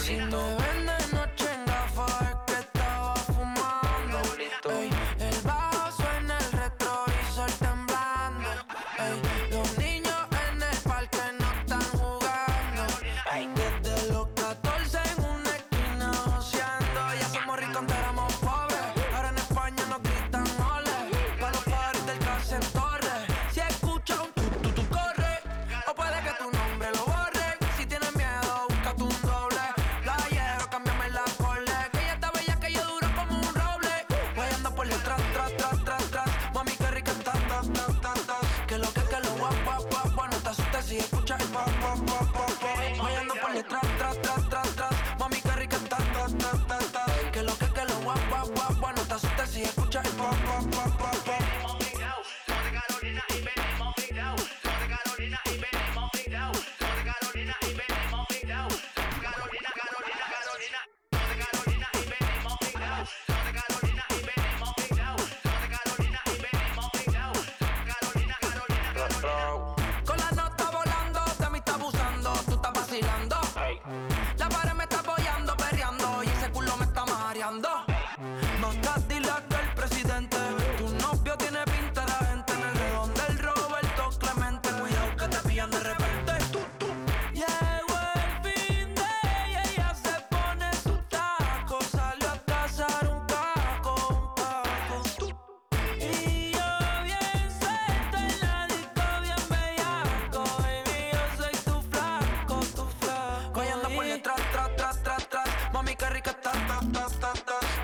[0.07, 0.66] si no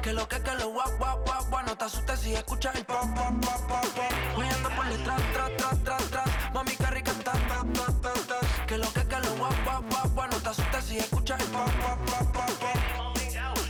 [0.01, 1.66] Que lo que, que lo guap, guap, guap, guap.
[1.66, 4.14] No te asustes si escuchas el pop, pop, pop, pop, pop.
[4.38, 6.53] Hoy ando por detrás, tras, tras, tras, tras.
[6.53, 8.66] Mami, que rica, ta, ta, ta, ta, ta.
[8.68, 10.32] Que lo que, que lo guap, guap, guap, guap.
[10.34, 12.78] No te asustes si escuchas el pop, pop, pop, pop.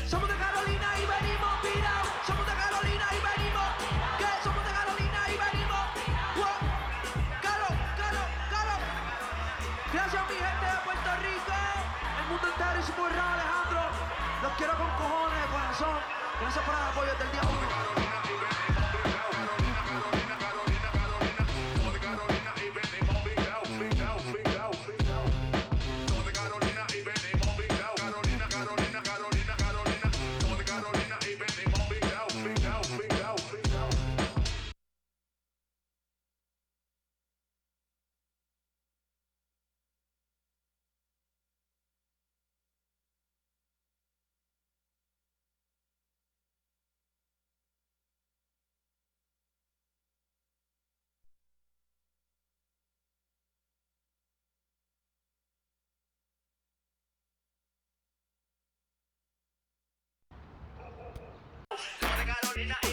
[0.09, 2.09] Somos de Carolina y venimos pirados.
[2.25, 3.69] Somos de Carolina y venimos.
[4.17, 5.85] Que somos de Carolina y venimos.
[6.37, 6.57] Wow.
[7.45, 7.67] Caro,
[8.01, 8.75] caro, caro.
[9.93, 11.57] Gracias a mi gente de Puerto Rico.
[12.19, 13.72] El mundo entero hicimos Alejandro.
[14.43, 15.97] Los quiero con cojones, corazón.
[16.41, 18.12] Gracias por el apoyo del día 1.
[62.63, 62.92] Florida.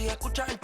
[0.00, 0.58] si escuchas el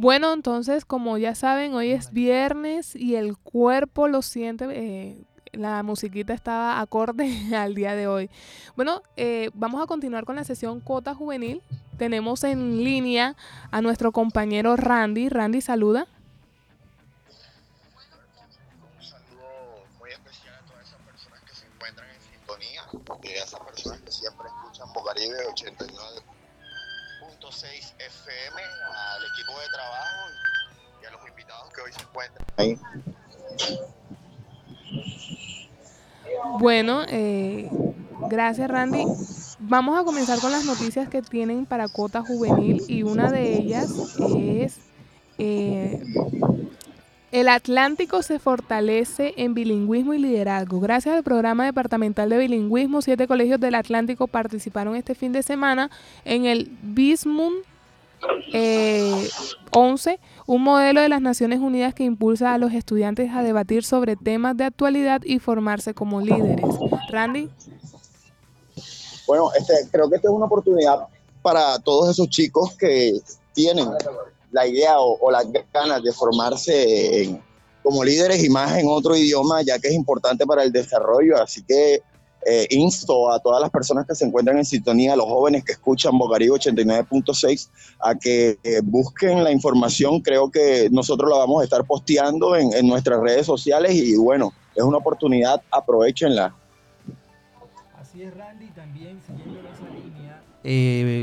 [0.00, 4.64] Bueno, entonces, como ya saben, hoy es viernes y el cuerpo lo siente.
[4.70, 8.30] Eh, la musiquita estaba acorde al día de hoy.
[8.76, 11.60] Bueno, eh, vamos a continuar con la sesión Cota Juvenil.
[11.98, 13.36] Tenemos en línea
[13.70, 15.28] a nuestro compañero Randy.
[15.28, 16.06] Randy, saluda.
[18.96, 22.80] Un saludo muy especial a todas esas personas que se encuentran en sintonía
[23.22, 25.36] y a esas personas que siempre escuchan Bocaribe
[27.50, 30.30] 89.6 FM, al equipo de trabajo
[31.02, 32.78] y a los invitados que hoy se encuentran ahí.
[36.60, 37.68] Bueno, eh,
[38.28, 39.04] gracias Randy.
[39.58, 43.90] Vamos a comenzar con las noticias que tienen para Cota Juvenil y una de ellas
[44.36, 44.78] es
[45.38, 46.02] eh,
[47.32, 50.80] el Atlántico se fortalece en bilingüismo y liderazgo.
[50.80, 55.90] Gracias al programa departamental de bilingüismo, siete colegios del Atlántico participaron este fin de semana
[56.24, 57.54] en el Bismum
[58.52, 59.28] eh,
[59.72, 64.16] 11, un modelo de las Naciones Unidas que impulsa a los estudiantes a debatir sobre
[64.16, 66.66] temas de actualidad y formarse como líderes.
[67.10, 67.48] Randy.
[69.26, 71.06] Bueno, este, creo que esta es una oportunidad
[71.40, 73.20] para todos esos chicos que
[73.54, 73.88] tienen
[74.50, 77.38] la idea o, las ganas de formarse
[77.82, 81.40] como líderes y más en otro idioma, ya que es importante para el desarrollo.
[81.42, 82.02] Así que
[82.46, 85.72] eh, insto a todas las personas que se encuentran en sintonía, a los jóvenes que
[85.72, 87.68] escuchan Bocaribe 89.6,
[88.00, 90.20] a que eh, busquen la información.
[90.20, 94.52] Creo que nosotros la vamos a estar posteando en, en nuestras redes sociales y bueno,
[94.74, 96.54] es una oportunidad, aprovechenla.
[97.98, 100.42] Así es, Randy, también siguiendo esa línea.
[100.64, 101.22] Eh,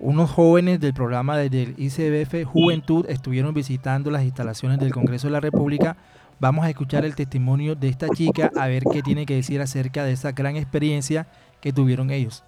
[0.00, 5.40] unos jóvenes del programa del ICBF Juventud estuvieron visitando las instalaciones del Congreso de la
[5.40, 5.96] República.
[6.40, 10.04] Vamos a escuchar el testimonio de esta chica a ver qué tiene que decir acerca
[10.04, 11.26] de esa gran experiencia
[11.60, 12.42] que tuvieron ellos.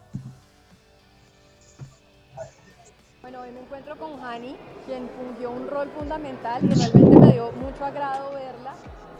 [3.21, 7.53] Bueno, hoy me encuentro con Hani, quien fungió un rol fundamental que realmente me dio
[7.53, 8.73] mucho agrado verla,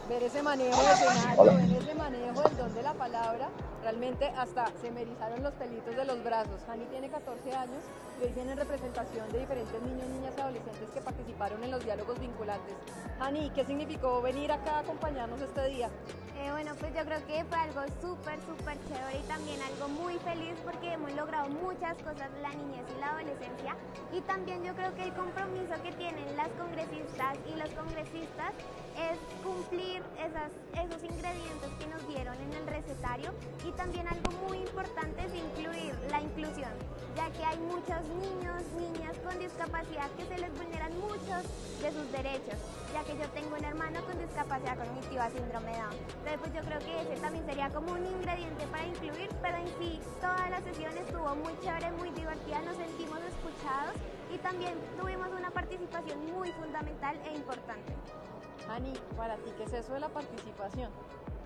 [0.09, 3.49] ver ese manejo de escenario, ver ese manejo del don de la palabra.
[3.83, 6.61] Realmente hasta se me erizaron los pelitos de los brazos.
[6.69, 7.83] Hani tiene 14 años
[8.17, 11.83] y hoy viene en representación de diferentes niños, niñas y adolescentes que participaron en los
[11.83, 12.75] diálogos vinculantes.
[13.19, 15.89] Hani, ¿qué significó venir acá a acompañarnos este día?
[16.37, 20.17] Eh, bueno, pues yo creo que fue algo súper, súper chévere y también algo muy
[20.19, 23.75] feliz porque hemos logrado muchas cosas la niñez y la adolescencia
[24.11, 28.51] y también yo creo que el compromiso que tienen las congresistas y los congresistas
[28.97, 33.31] es cumplir esos ingredientes que nos dieron en el recetario
[33.65, 36.71] y también algo muy importante es incluir la inclusión,
[37.15, 41.43] ya que hay muchos niños, niñas con discapacidad que se les vulneran muchos
[41.81, 42.57] de sus derechos,
[42.93, 45.93] ya que yo tengo un hermano con discapacidad cognitiva, síndrome Down.
[45.93, 49.67] Entonces pues yo creo que ese también sería como un ingrediente para incluir, pero en
[49.79, 53.95] sí toda la sesión estuvo muy chévere, muy divertida, nos sentimos escuchados
[54.33, 57.93] y también tuvimos una participación muy fundamental e importante.
[58.69, 60.89] Ani, para ti, ¿qué es eso de la participación?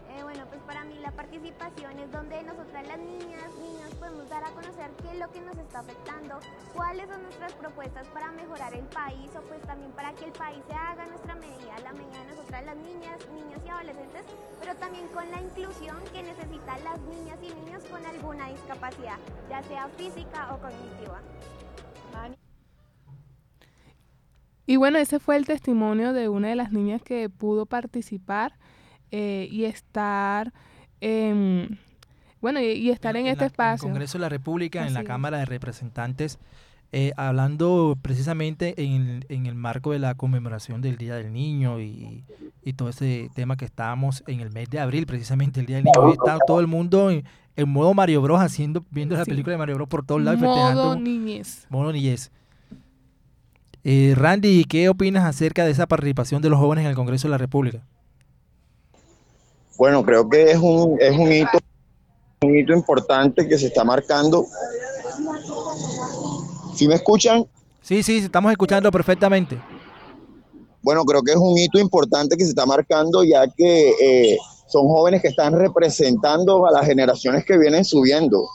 [0.09, 4.43] Eh, bueno, pues para mí la participación es donde nosotras las niñas, niños podemos dar
[4.43, 6.39] a conocer qué es lo que nos está afectando,
[6.73, 10.63] cuáles son nuestras propuestas para mejorar el país o pues también para que el país
[10.67, 14.23] se haga nuestra medida, la medida de nosotras las niñas, niños y adolescentes,
[14.59, 19.17] pero también con la inclusión que necesitan las niñas y niños con alguna discapacidad,
[19.49, 21.21] ya sea física o cognitiva.
[24.69, 28.53] Y bueno, ese fue el testimonio de una de las niñas que pudo participar
[29.11, 30.53] eh, y estar,
[31.01, 31.69] eh,
[32.41, 33.85] bueno, y, y estar en, en este la- espacio.
[33.85, 35.05] En el Congreso de la República, en la es.
[35.07, 36.39] Cámara de Representantes,
[36.91, 42.23] eh, hablando precisamente en, en el marco de la conmemoración del Día del Niño y,
[42.63, 45.85] y todo ese tema que estábamos en el mes de abril, precisamente el Día del
[45.85, 45.99] Niño.
[46.01, 47.25] Hoy está todo el mundo en,
[47.57, 50.53] en modo Mario Bros, haciendo, viendo la película de Mario Bros por todos lados Modo
[50.55, 50.95] festejando.
[50.99, 51.65] niñez.
[51.69, 52.31] Modo niñez.
[53.83, 57.31] Eh, Randy, ¿qué opinas acerca de esa participación de los jóvenes en el Congreso de
[57.31, 57.83] la República?
[59.77, 61.59] Bueno, creo que es un, es un hito,
[62.41, 64.45] un hito importante que se está marcando.
[66.75, 67.45] ¿Sí me escuchan?
[67.81, 69.57] Sí, sí, estamos escuchando perfectamente.
[70.81, 74.87] Bueno, creo que es un hito importante que se está marcando ya que eh, son
[74.87, 78.47] jóvenes que están representando a las generaciones que vienen subiendo.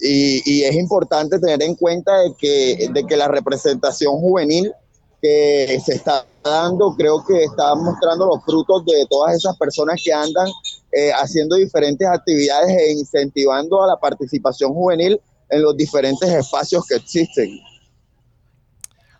[0.00, 4.72] Y, y es importante tener en cuenta de que, de que la representación juvenil
[5.20, 10.12] que se está dando, creo que está mostrando los frutos de todas esas personas que
[10.12, 10.48] andan
[10.92, 15.20] eh, haciendo diferentes actividades e incentivando a la participación juvenil
[15.50, 17.60] en los diferentes espacios que existen.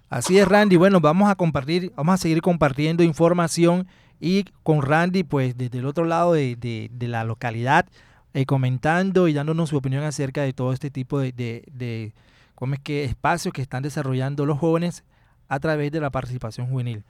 [0.09, 0.77] Así es, Randy.
[0.77, 3.87] Bueno, vamos a compartir, vamos a seguir compartiendo información
[4.21, 7.87] y con Randy, pues desde el otro lado de, de- de la localidad,
[8.35, 12.15] eh, comentando y dándonos su opinión acerca de todo este tipo de, de,
[12.55, 15.05] ¿cómo es que espacios que están desarrollando los jóvenes
[15.49, 17.05] a través de la participación juvenil.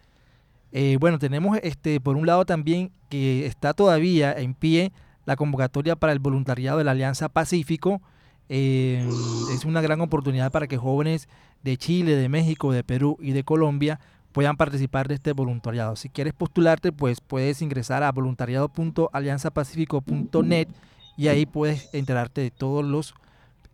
[0.73, 4.93] Eh, bueno, tenemos este por un lado también que está todavía en pie
[5.25, 8.01] la convocatoria para el voluntariado de la Alianza Pacífico.
[8.49, 9.07] Eh,
[9.53, 11.29] es una gran oportunidad para que jóvenes
[11.63, 14.01] de Chile, de México, de Perú y de Colombia
[14.33, 15.97] puedan participar de este voluntariado.
[15.97, 20.69] Si quieres postularte, pues puedes ingresar a voluntariado.alianzapacifico.net
[21.17, 23.15] y ahí puedes enterarte de todos los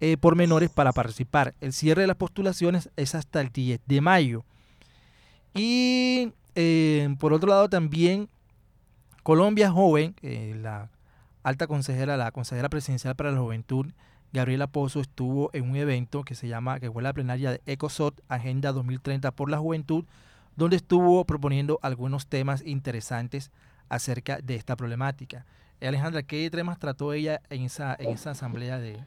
[0.01, 1.55] eh, pormenores para participar.
[1.61, 4.45] El cierre de las postulaciones es hasta el 10 de mayo.
[5.55, 8.29] Y eh, por otro lado también
[9.23, 10.91] Colombia Joven, eh, la
[11.43, 13.87] alta consejera, la consejera presidencial para la juventud,
[14.33, 18.21] Gabriela Pozo, estuvo en un evento que se llama, que fue la plenaria de ECOSOT,
[18.29, 20.05] Agenda 2030 por la Juventud,
[20.57, 23.53] donde estuvo proponiendo algunos temas interesantes
[23.89, 25.47] acerca de esta problemática.
[25.81, 28.99] Alejandra, ¿qué temas trató ella en esa, en esa asamblea de,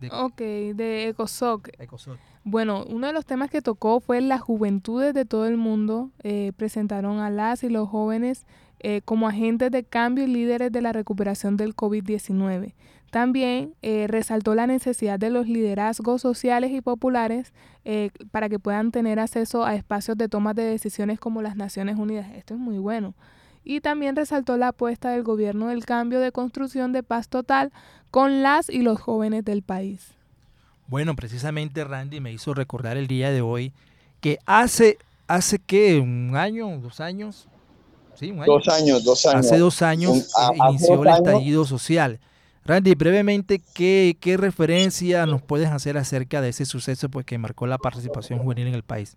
[0.00, 0.10] de...
[0.10, 1.70] Ok, de ECOSOC.
[2.44, 6.10] Bueno, uno de los temas que tocó fue las juventudes de todo el mundo.
[6.22, 8.46] Eh, presentaron a las y los jóvenes
[8.80, 12.74] eh, como agentes de cambio y líderes de la recuperación del COVID-19.
[13.10, 17.52] También eh, resaltó la necesidad de los liderazgos sociales y populares
[18.32, 22.28] para que puedan tener acceso a espacios de toma de decisiones como las Naciones Unidas.
[22.34, 23.14] Esto es muy bueno
[23.66, 27.72] y también resaltó la apuesta del gobierno del cambio de construcción de paz total
[28.12, 30.12] con las y los jóvenes del país.
[30.86, 33.72] Bueno, precisamente Randy me hizo recordar el día de hoy
[34.20, 37.48] que hace, hace que un año, dos años,
[38.14, 38.52] sí, un año.
[38.52, 39.46] Dos años, dos años.
[39.46, 42.20] Hace dos años eh, inició el estallido social.
[42.64, 47.66] Randy, brevemente, ¿qué, ¿qué referencia nos puedes hacer acerca de ese suceso pues, que marcó
[47.66, 49.16] la participación juvenil en el país?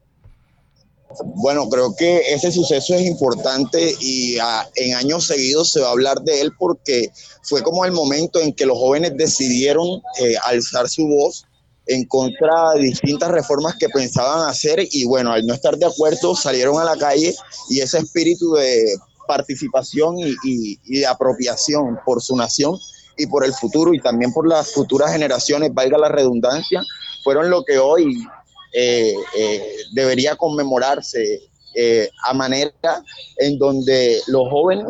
[1.35, 5.91] Bueno, creo que ese suceso es importante y ah, en años seguidos se va a
[5.91, 7.11] hablar de él porque
[7.43, 11.45] fue como el momento en que los jóvenes decidieron eh, alzar su voz
[11.87, 16.35] en contra de distintas reformas que pensaban hacer y bueno, al no estar de acuerdo
[16.35, 17.35] salieron a la calle
[17.69, 18.95] y ese espíritu de
[19.27, 22.77] participación y de apropiación por su nación
[23.19, 26.81] y por el futuro y también por las futuras generaciones, valga la redundancia,
[27.23, 28.25] fueron lo que hoy
[28.71, 31.41] eh, eh, debería conmemorarse
[31.75, 33.03] eh, a manera
[33.37, 34.85] en donde los jóvenes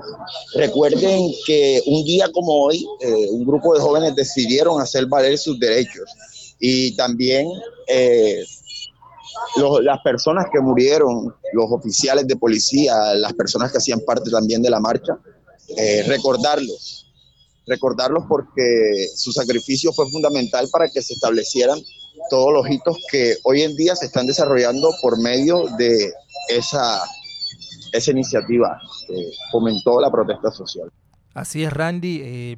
[0.55, 2.85] recuerden que un día como hoy,
[3.31, 6.09] un grupo de jóvenes decidieron hacer valer sus derechos.
[6.59, 7.47] Y también
[9.81, 14.69] las personas que murieron, los oficiales de policía, las personas que hacían parte también de
[14.69, 15.17] la marcha,
[16.07, 17.07] recordarlos,
[17.65, 21.79] recordarlos porque su sacrificio fue fundamental para que se establecieran
[22.29, 26.11] todos los hitos que hoy en día se están desarrollando por medio de
[26.49, 27.01] esa,
[27.91, 30.91] esa iniciativa que fomentó la protesta social.
[31.33, 32.21] Así es, Randy.
[32.23, 32.57] Eh,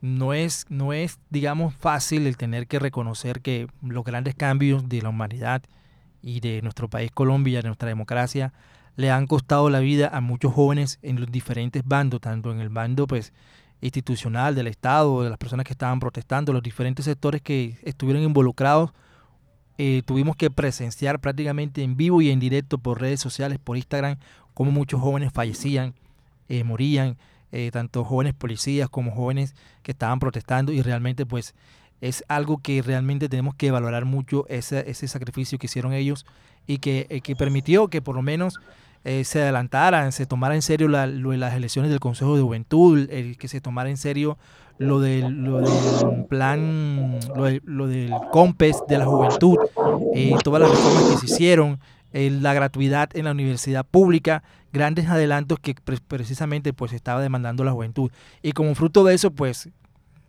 [0.00, 5.02] no, es, no es, digamos, fácil el tener que reconocer que los grandes cambios de
[5.02, 5.62] la humanidad
[6.22, 8.52] y de nuestro país Colombia, de nuestra democracia,
[8.96, 12.70] le han costado la vida a muchos jóvenes en los diferentes bandos, tanto en el
[12.70, 13.32] bando pues
[13.80, 18.92] institucional del Estado, de las personas que estaban protestando, los diferentes sectores que estuvieron involucrados.
[19.78, 24.16] Eh, tuvimos que presenciar prácticamente en vivo y en directo por redes sociales, por Instagram,
[24.54, 25.94] cómo muchos jóvenes fallecían,
[26.48, 27.18] eh, morían,
[27.52, 31.54] eh, tanto jóvenes policías como jóvenes que estaban protestando y realmente pues
[32.00, 36.26] es algo que realmente tenemos que valorar mucho ese, ese sacrificio que hicieron ellos
[36.66, 38.58] y que, que permitió que por lo menos
[39.08, 42.42] eh, se adelantaran, se tomara en serio la, lo de las elecciones del Consejo de
[42.42, 44.36] Juventud, el que se tomara en serio
[44.78, 47.20] lo del, lo del plan,
[47.64, 49.58] lo, del COMPES de la juventud,
[50.12, 51.78] eh, todas las reformas que se hicieron,
[52.12, 54.42] eh, la gratuidad en la universidad pública,
[54.72, 55.76] grandes adelantos que
[56.08, 58.10] precisamente pues estaba demandando la juventud.
[58.42, 59.68] Y como fruto de eso, pues,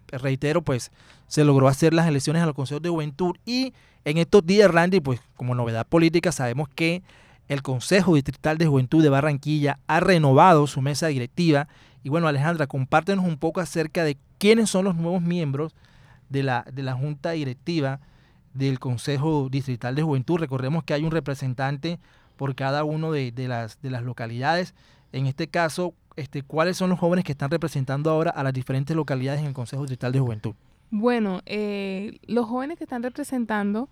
[0.09, 0.91] reitero, pues
[1.25, 3.73] se logró hacer las elecciones al Consejo de Juventud y
[4.05, 7.01] en estos días, Randy, pues como novedad política sabemos que
[7.47, 11.67] el Consejo Distrital de Juventud de Barranquilla ha renovado su mesa directiva.
[12.03, 15.75] Y bueno, Alejandra, compártenos un poco acerca de quiénes son los nuevos miembros
[16.29, 17.99] de la, de la Junta Directiva
[18.53, 20.37] del Consejo Distrital de Juventud.
[20.37, 21.99] Recordemos que hay un representante
[22.35, 24.73] por cada uno de, las, de las localidades.
[25.11, 28.95] En este caso, este, ¿cuáles son los jóvenes que están representando ahora a las diferentes
[28.95, 30.55] localidades en el Consejo Distrital de Juventud?
[30.89, 33.89] Bueno, eh, los jóvenes que están representando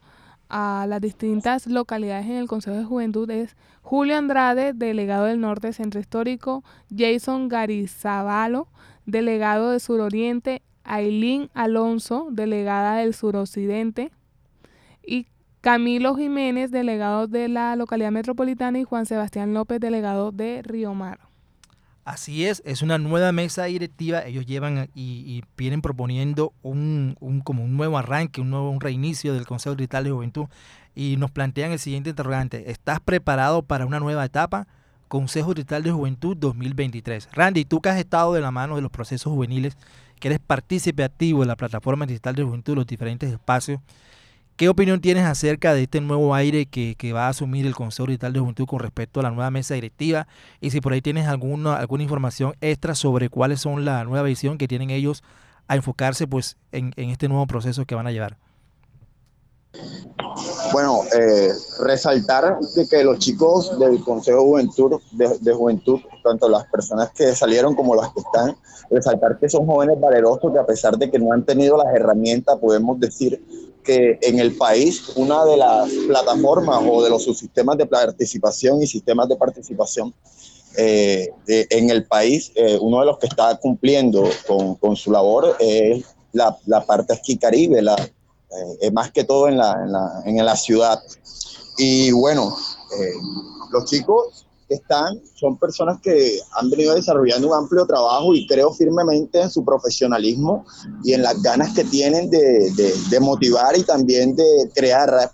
[0.50, 5.74] a las distintas localidades en el Consejo de Juventud es Julio Andrade, delegado del Norte
[5.74, 6.64] Centro Histórico,
[6.96, 8.68] Jason Garizabalo,
[9.06, 14.12] delegado del Suroriente, Ailín Alonso, delegada del Suroccidente,
[15.04, 15.28] y
[15.62, 21.20] Camilo Jiménez, delegado de la localidad metropolitana, y Juan Sebastián López, delegado de Río Mar.
[22.06, 24.24] Así es, es una nueva mesa directiva.
[24.24, 29.48] Ellos llevan y, vienen proponiendo un, como un nuevo arranque, un nuevo un reinicio del
[29.48, 30.46] Consejo Digital de Juventud
[30.94, 34.68] y nos plantean el siguiente interrogante: ¿Estás preparado para una nueva etapa?
[35.08, 37.30] Consejo Digital de Juventud 2023.
[37.34, 39.76] Randy, tú que has estado de la mano de los procesos juveniles,
[40.20, 43.82] que eres partícipe activo de la plataforma digital de juventud, los diferentes espacios,
[44.58, 48.32] ¿Qué opinión tienes acerca de este nuevo aire que, va a asumir el Consejo Digital
[48.32, 50.28] de Juventud con respecto a la nueva mesa directiva?
[50.62, 54.58] Y si por ahí tienes alguna, alguna información extra sobre cuáles son la nueva visión
[54.58, 55.24] que tienen ellos
[55.68, 58.38] a enfocarse pues en, este nuevo proceso que van a llevar.
[60.72, 61.52] Bueno, eh,
[61.84, 67.36] resaltar de que los chicos del Consejo Juventud, de, de, Juventud, tanto las personas que
[67.36, 68.56] salieron como las que están,
[68.90, 72.58] resaltar que son jóvenes valerosos que a pesar de que no han tenido las herramientas,
[72.58, 73.44] podemos decir
[73.86, 78.88] que en el país una de las plataformas o de los subsistemas de participación y
[78.88, 80.14] sistemas de participación
[80.78, 85.12] eh, de, en el país, eh, uno de los que está cumpliendo con, con su
[85.12, 87.96] labor es la, la parte aquí caribe, la,
[88.82, 91.00] eh, más que todo en la, en la, en la ciudad.
[91.78, 92.56] Y bueno,
[93.00, 93.14] eh,
[93.72, 98.72] los chicos que están son personas que han venido desarrollando un amplio trabajo y creo
[98.74, 100.66] firmemente en su profesionalismo
[101.04, 105.32] y en las ganas que tienen de, de, de motivar y también de crear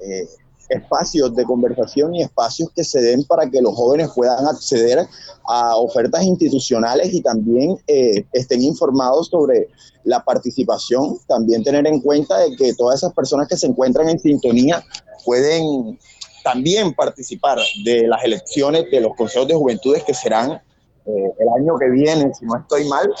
[0.00, 0.28] eh,
[0.72, 5.06] espacios de conversación y espacios que se den para que los jóvenes puedan acceder
[5.44, 9.68] a ofertas institucionales y también eh, estén informados sobre
[10.04, 11.18] la participación.
[11.26, 14.84] También tener en cuenta de que todas esas personas que se encuentran en sintonía
[15.24, 15.98] pueden
[16.42, 21.76] también participar de las elecciones de los consejos de juventudes que serán eh, el año
[21.78, 23.12] que viene, si no estoy mal.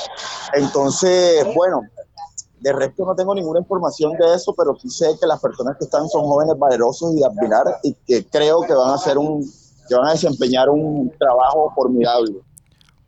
[0.54, 1.82] Entonces, bueno,
[2.60, 5.84] de resto no tengo ninguna información de eso, pero sí sé que las personas que
[5.84, 9.44] están son jóvenes valerosos y de admirar y que creo que van a hacer un,
[9.88, 12.34] que van a desempeñar un trabajo formidable.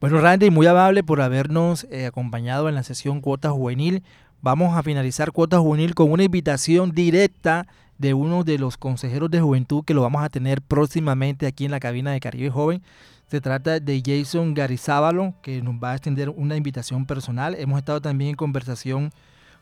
[0.00, 4.02] Bueno, Randy, muy amable por habernos eh, acompañado en la sesión Cuota Juvenil.
[4.42, 7.66] Vamos a finalizar Cuota Juvenil con una invitación directa
[7.98, 11.70] de uno de los consejeros de juventud que lo vamos a tener próximamente aquí en
[11.70, 12.82] la cabina de Caribe Joven.
[13.28, 17.54] Se trata de Jason Garizábalo, que nos va a extender una invitación personal.
[17.54, 19.12] Hemos estado también en conversación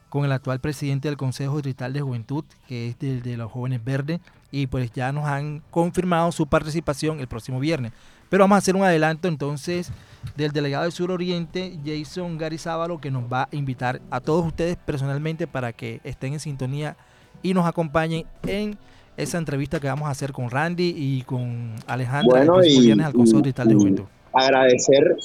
[0.08, 3.82] con el actual presidente del Consejo Distrital de Juventud, que es de, de, los Jóvenes
[3.82, 4.20] Verdes,
[4.50, 7.92] y pues ya nos han confirmado su participación el próximo viernes.
[8.28, 9.90] Pero vamos a hacer un adelanto entonces
[10.36, 14.76] del delegado del Sur Oriente, Jason Garizábalo, que nos va a invitar a todos ustedes
[14.76, 16.96] personalmente para que estén en sintonía
[17.42, 18.76] y nos acompañen en
[19.16, 23.12] esa entrevista que vamos a hacer con Randy y con Alejandra bueno, el y, al
[23.12, 24.04] Consejo Distrital de Juventud.
[24.32, 25.16] Agradecer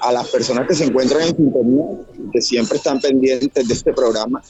[0.00, 1.84] a las personas que se encuentran en sintonía,
[2.32, 4.42] que siempre están pendientes de este programa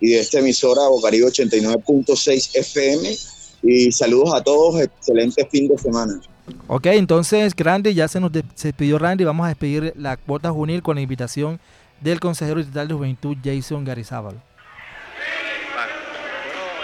[0.00, 3.16] y de esta emisora Bocaribe 89.6 FM.
[3.62, 6.20] Y saludos a todos, excelente fin de semana.
[6.66, 9.24] Ok, entonces, Randy, ya se nos despidió Randy.
[9.24, 11.60] Vamos a despedir la cuota juvenil con la invitación
[12.00, 14.34] del consejero distrital de juventud, Jason Garizábal.
[14.34, 14.42] Bueno,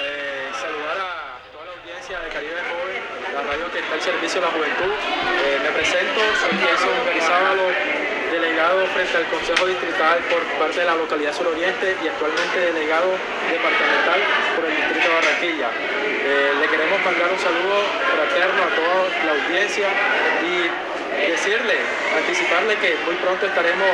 [0.01, 3.03] eh, saludar a toda la audiencia de Caribe Joven,
[3.35, 4.92] la radio que está al servicio de la juventud.
[4.94, 7.59] Eh, me presento, soy Jason Garizábal,
[8.30, 13.18] delegado frente al Consejo Distrital por parte de la localidad suroriente y actualmente delegado
[13.50, 14.22] departamental
[14.54, 15.68] por el distrito de Barranquilla.
[16.22, 17.76] Eh, le queremos mandar un saludo
[18.14, 19.88] fraterno a toda la audiencia
[20.46, 20.70] y
[21.26, 21.82] decirle,
[22.14, 23.90] anticiparle que muy pronto estaremos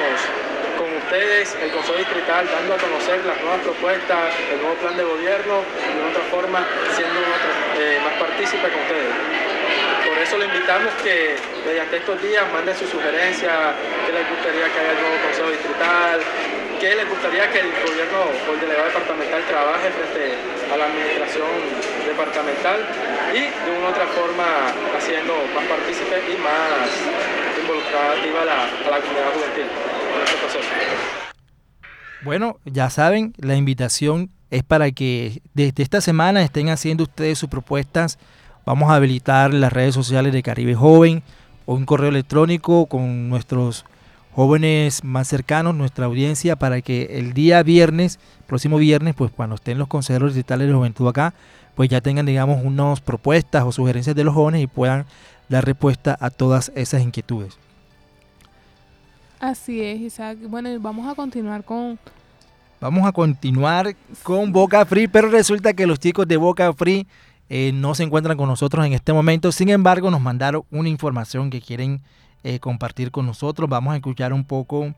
[0.77, 5.05] con ustedes, el Consejo Distrital, dando a conocer las nuevas propuestas, el nuevo plan de
[5.05, 6.61] gobierno y de otra forma
[6.93, 7.21] siendo
[7.81, 9.42] eh, más partícipe con ustedes.
[10.13, 13.73] Por eso le invitamos que mediante estos días manden sus sugerencias,
[14.05, 16.21] qué les gustaría que haya el nuevo Consejo Distrital,
[16.79, 20.37] qué les gustaría que el gobierno o el delegado departamental trabaje frente
[20.69, 21.49] a la administración
[22.05, 22.85] departamental
[23.33, 26.93] y de una u otra forma haciendo más partícipe y más
[27.57, 30.61] involucrada a la, a la comunidad juvenil en este.
[32.21, 37.49] Bueno, ya saben, la invitación es para que desde esta semana estén haciendo ustedes sus
[37.49, 38.19] propuestas.
[38.65, 41.23] Vamos a habilitar las redes sociales de Caribe Joven
[41.67, 43.85] o un correo electrónico con nuestros
[44.35, 49.79] jóvenes más cercanos, nuestra audiencia, para que el día viernes, próximo viernes, pues cuando estén
[49.79, 51.35] los consejeros distritales de juventud acá,
[51.75, 55.07] pues ya tengan, digamos, unas propuestas o sugerencias de los jóvenes y puedan
[55.49, 57.59] dar respuesta a todas esas inquietudes.
[59.41, 60.39] Así es, Isaac.
[60.49, 61.99] Bueno, vamos a continuar con...
[62.81, 67.07] Vamos a continuar con Boca Free, pero resulta que los chicos de Boca Free
[67.55, 69.53] eh, no se encuentran con nosotros en este momento.
[69.53, 72.01] Sin embargo, nos mandaron una información que quieren
[72.45, 73.69] eh, compartir con nosotros.
[73.69, 74.95] Vamos a escuchar un poco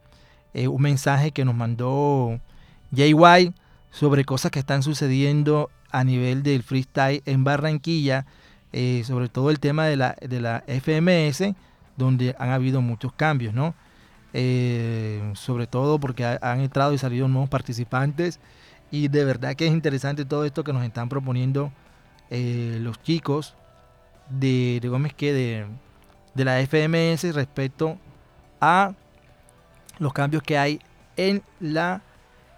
[0.55, 2.39] eh, un mensaje que nos mandó
[2.93, 3.53] JY
[3.91, 8.25] sobre cosas que están sucediendo a nivel del freestyle en Barranquilla,
[9.03, 11.57] sobre todo el tema de la, de la FMS,
[11.97, 13.75] donde han habido muchos cambios, ¿no?
[15.35, 18.39] Sobre todo porque ha, han entrado y salido nuevos participantes
[18.93, 21.73] y de verdad que es interesante todo esto que nos están proponiendo
[22.37, 23.55] eh, los chicos
[24.29, 25.67] de, digamos que de,
[26.35, 27.97] de la FMS respecto
[28.61, 28.93] a
[30.01, 30.81] los cambios que hay
[31.17, 32.03] en la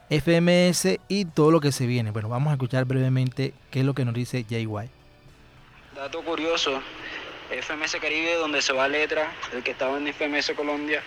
[0.09, 2.11] FMS y todo lo que se viene.
[2.11, 4.89] Bueno, vamos a escuchar brevemente qué es lo que nos dice JY.
[5.95, 6.81] Dato curioso,
[7.51, 11.03] FMS Caribe, donde se va Letra, el que estaba en FMS Colombia.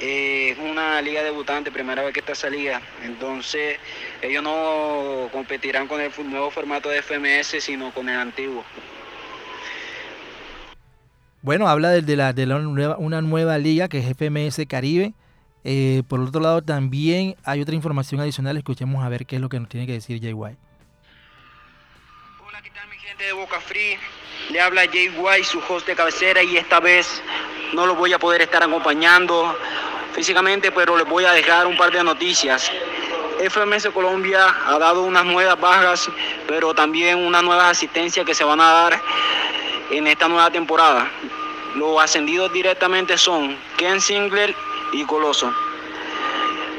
[0.00, 2.82] Eh, es una liga debutante, primera vez que está esa liga.
[3.02, 3.78] Entonces,
[4.20, 8.64] ellos no competirán con el nuevo formato de FMS, sino con el antiguo.
[11.40, 15.14] Bueno, habla de, de la, de la nueva, una nueva liga que es FMS Caribe.
[15.68, 18.56] Eh, por otro lado, también hay otra información adicional.
[18.56, 20.58] Escuchemos a ver qué es lo que nos tiene que decir Jay White.
[22.46, 23.96] Hola, ¿qué tal mi gente de Boca Free?
[24.50, 27.22] Le habla Jay White, su host de cabecera, y esta vez
[27.74, 29.56] no lo voy a poder estar acompañando
[30.16, 32.72] físicamente, pero les voy a dejar un par de noticias.
[33.38, 36.08] FMS Colombia ha dado unas nuevas bajas,
[36.48, 39.02] pero también unas nuevas asistencias que se van a dar
[39.90, 41.10] en esta nueva temporada.
[41.74, 44.54] Los ascendidos directamente son Ken Singler
[44.92, 45.52] y Coloso.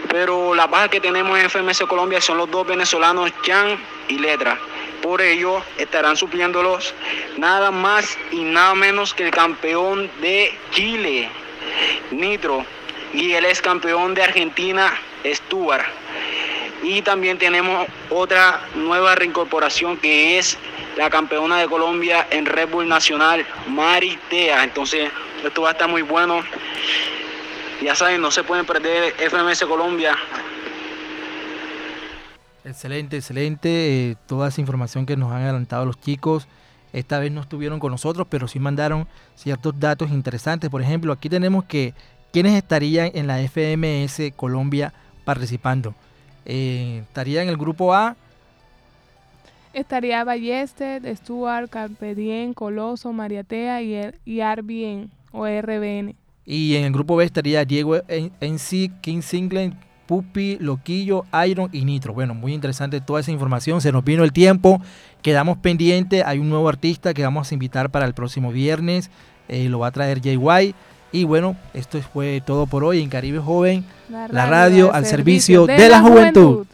[0.09, 3.77] Pero las bajas que tenemos en FMS Colombia son los dos venezolanos Chan
[4.07, 4.57] y Letra.
[5.03, 6.95] Por ello estarán supliéndolos
[7.37, 11.29] nada más y nada menos que el campeón de Chile,
[12.09, 12.65] Nitro,
[13.13, 14.93] y el ex campeón de Argentina,
[15.25, 15.85] Stuart.
[16.83, 20.57] Y también tenemos otra nueva reincorporación que es
[20.95, 24.63] la campeona de Colombia en Red Bull Nacional, Maritea.
[24.63, 25.09] Entonces,
[25.43, 26.41] esto va a estar muy bueno.
[27.83, 30.15] Ya saben, no se pueden perder FMS Colombia.
[32.65, 34.09] Excelente, excelente.
[34.09, 36.47] Eh, toda esa información que nos han adelantado los chicos.
[36.93, 40.69] Esta vez no estuvieron con nosotros, pero sí mandaron ciertos datos interesantes.
[40.69, 41.93] Por ejemplo, aquí tenemos que
[42.37, 44.93] quiénes estarían en la FMS Colombia
[45.25, 45.95] participando.
[46.45, 48.15] Eh, estaría en el grupo A.
[49.73, 56.13] Estaría Ballester, Stuart, Carpedien, Coloso, Mariatea y, y Arbien o RBN.
[56.45, 59.75] Y en el grupo B estaría Diego NC, King Singlen,
[60.05, 62.13] Pupi, Loquillo, Iron y Nitro.
[62.13, 63.81] Bueno, muy interesante toda esa información.
[63.81, 64.79] Se nos vino el tiempo.
[65.23, 66.23] Quedamos pendientes.
[66.23, 69.09] Hay un nuevo artista que vamos a invitar para el próximo viernes.
[69.47, 70.75] Eh, lo va a traer JY.
[71.11, 75.89] Y bueno, esto fue todo por hoy en Caribe Joven, la radio, al servicio, de,
[75.89, 76.65] la, juventud.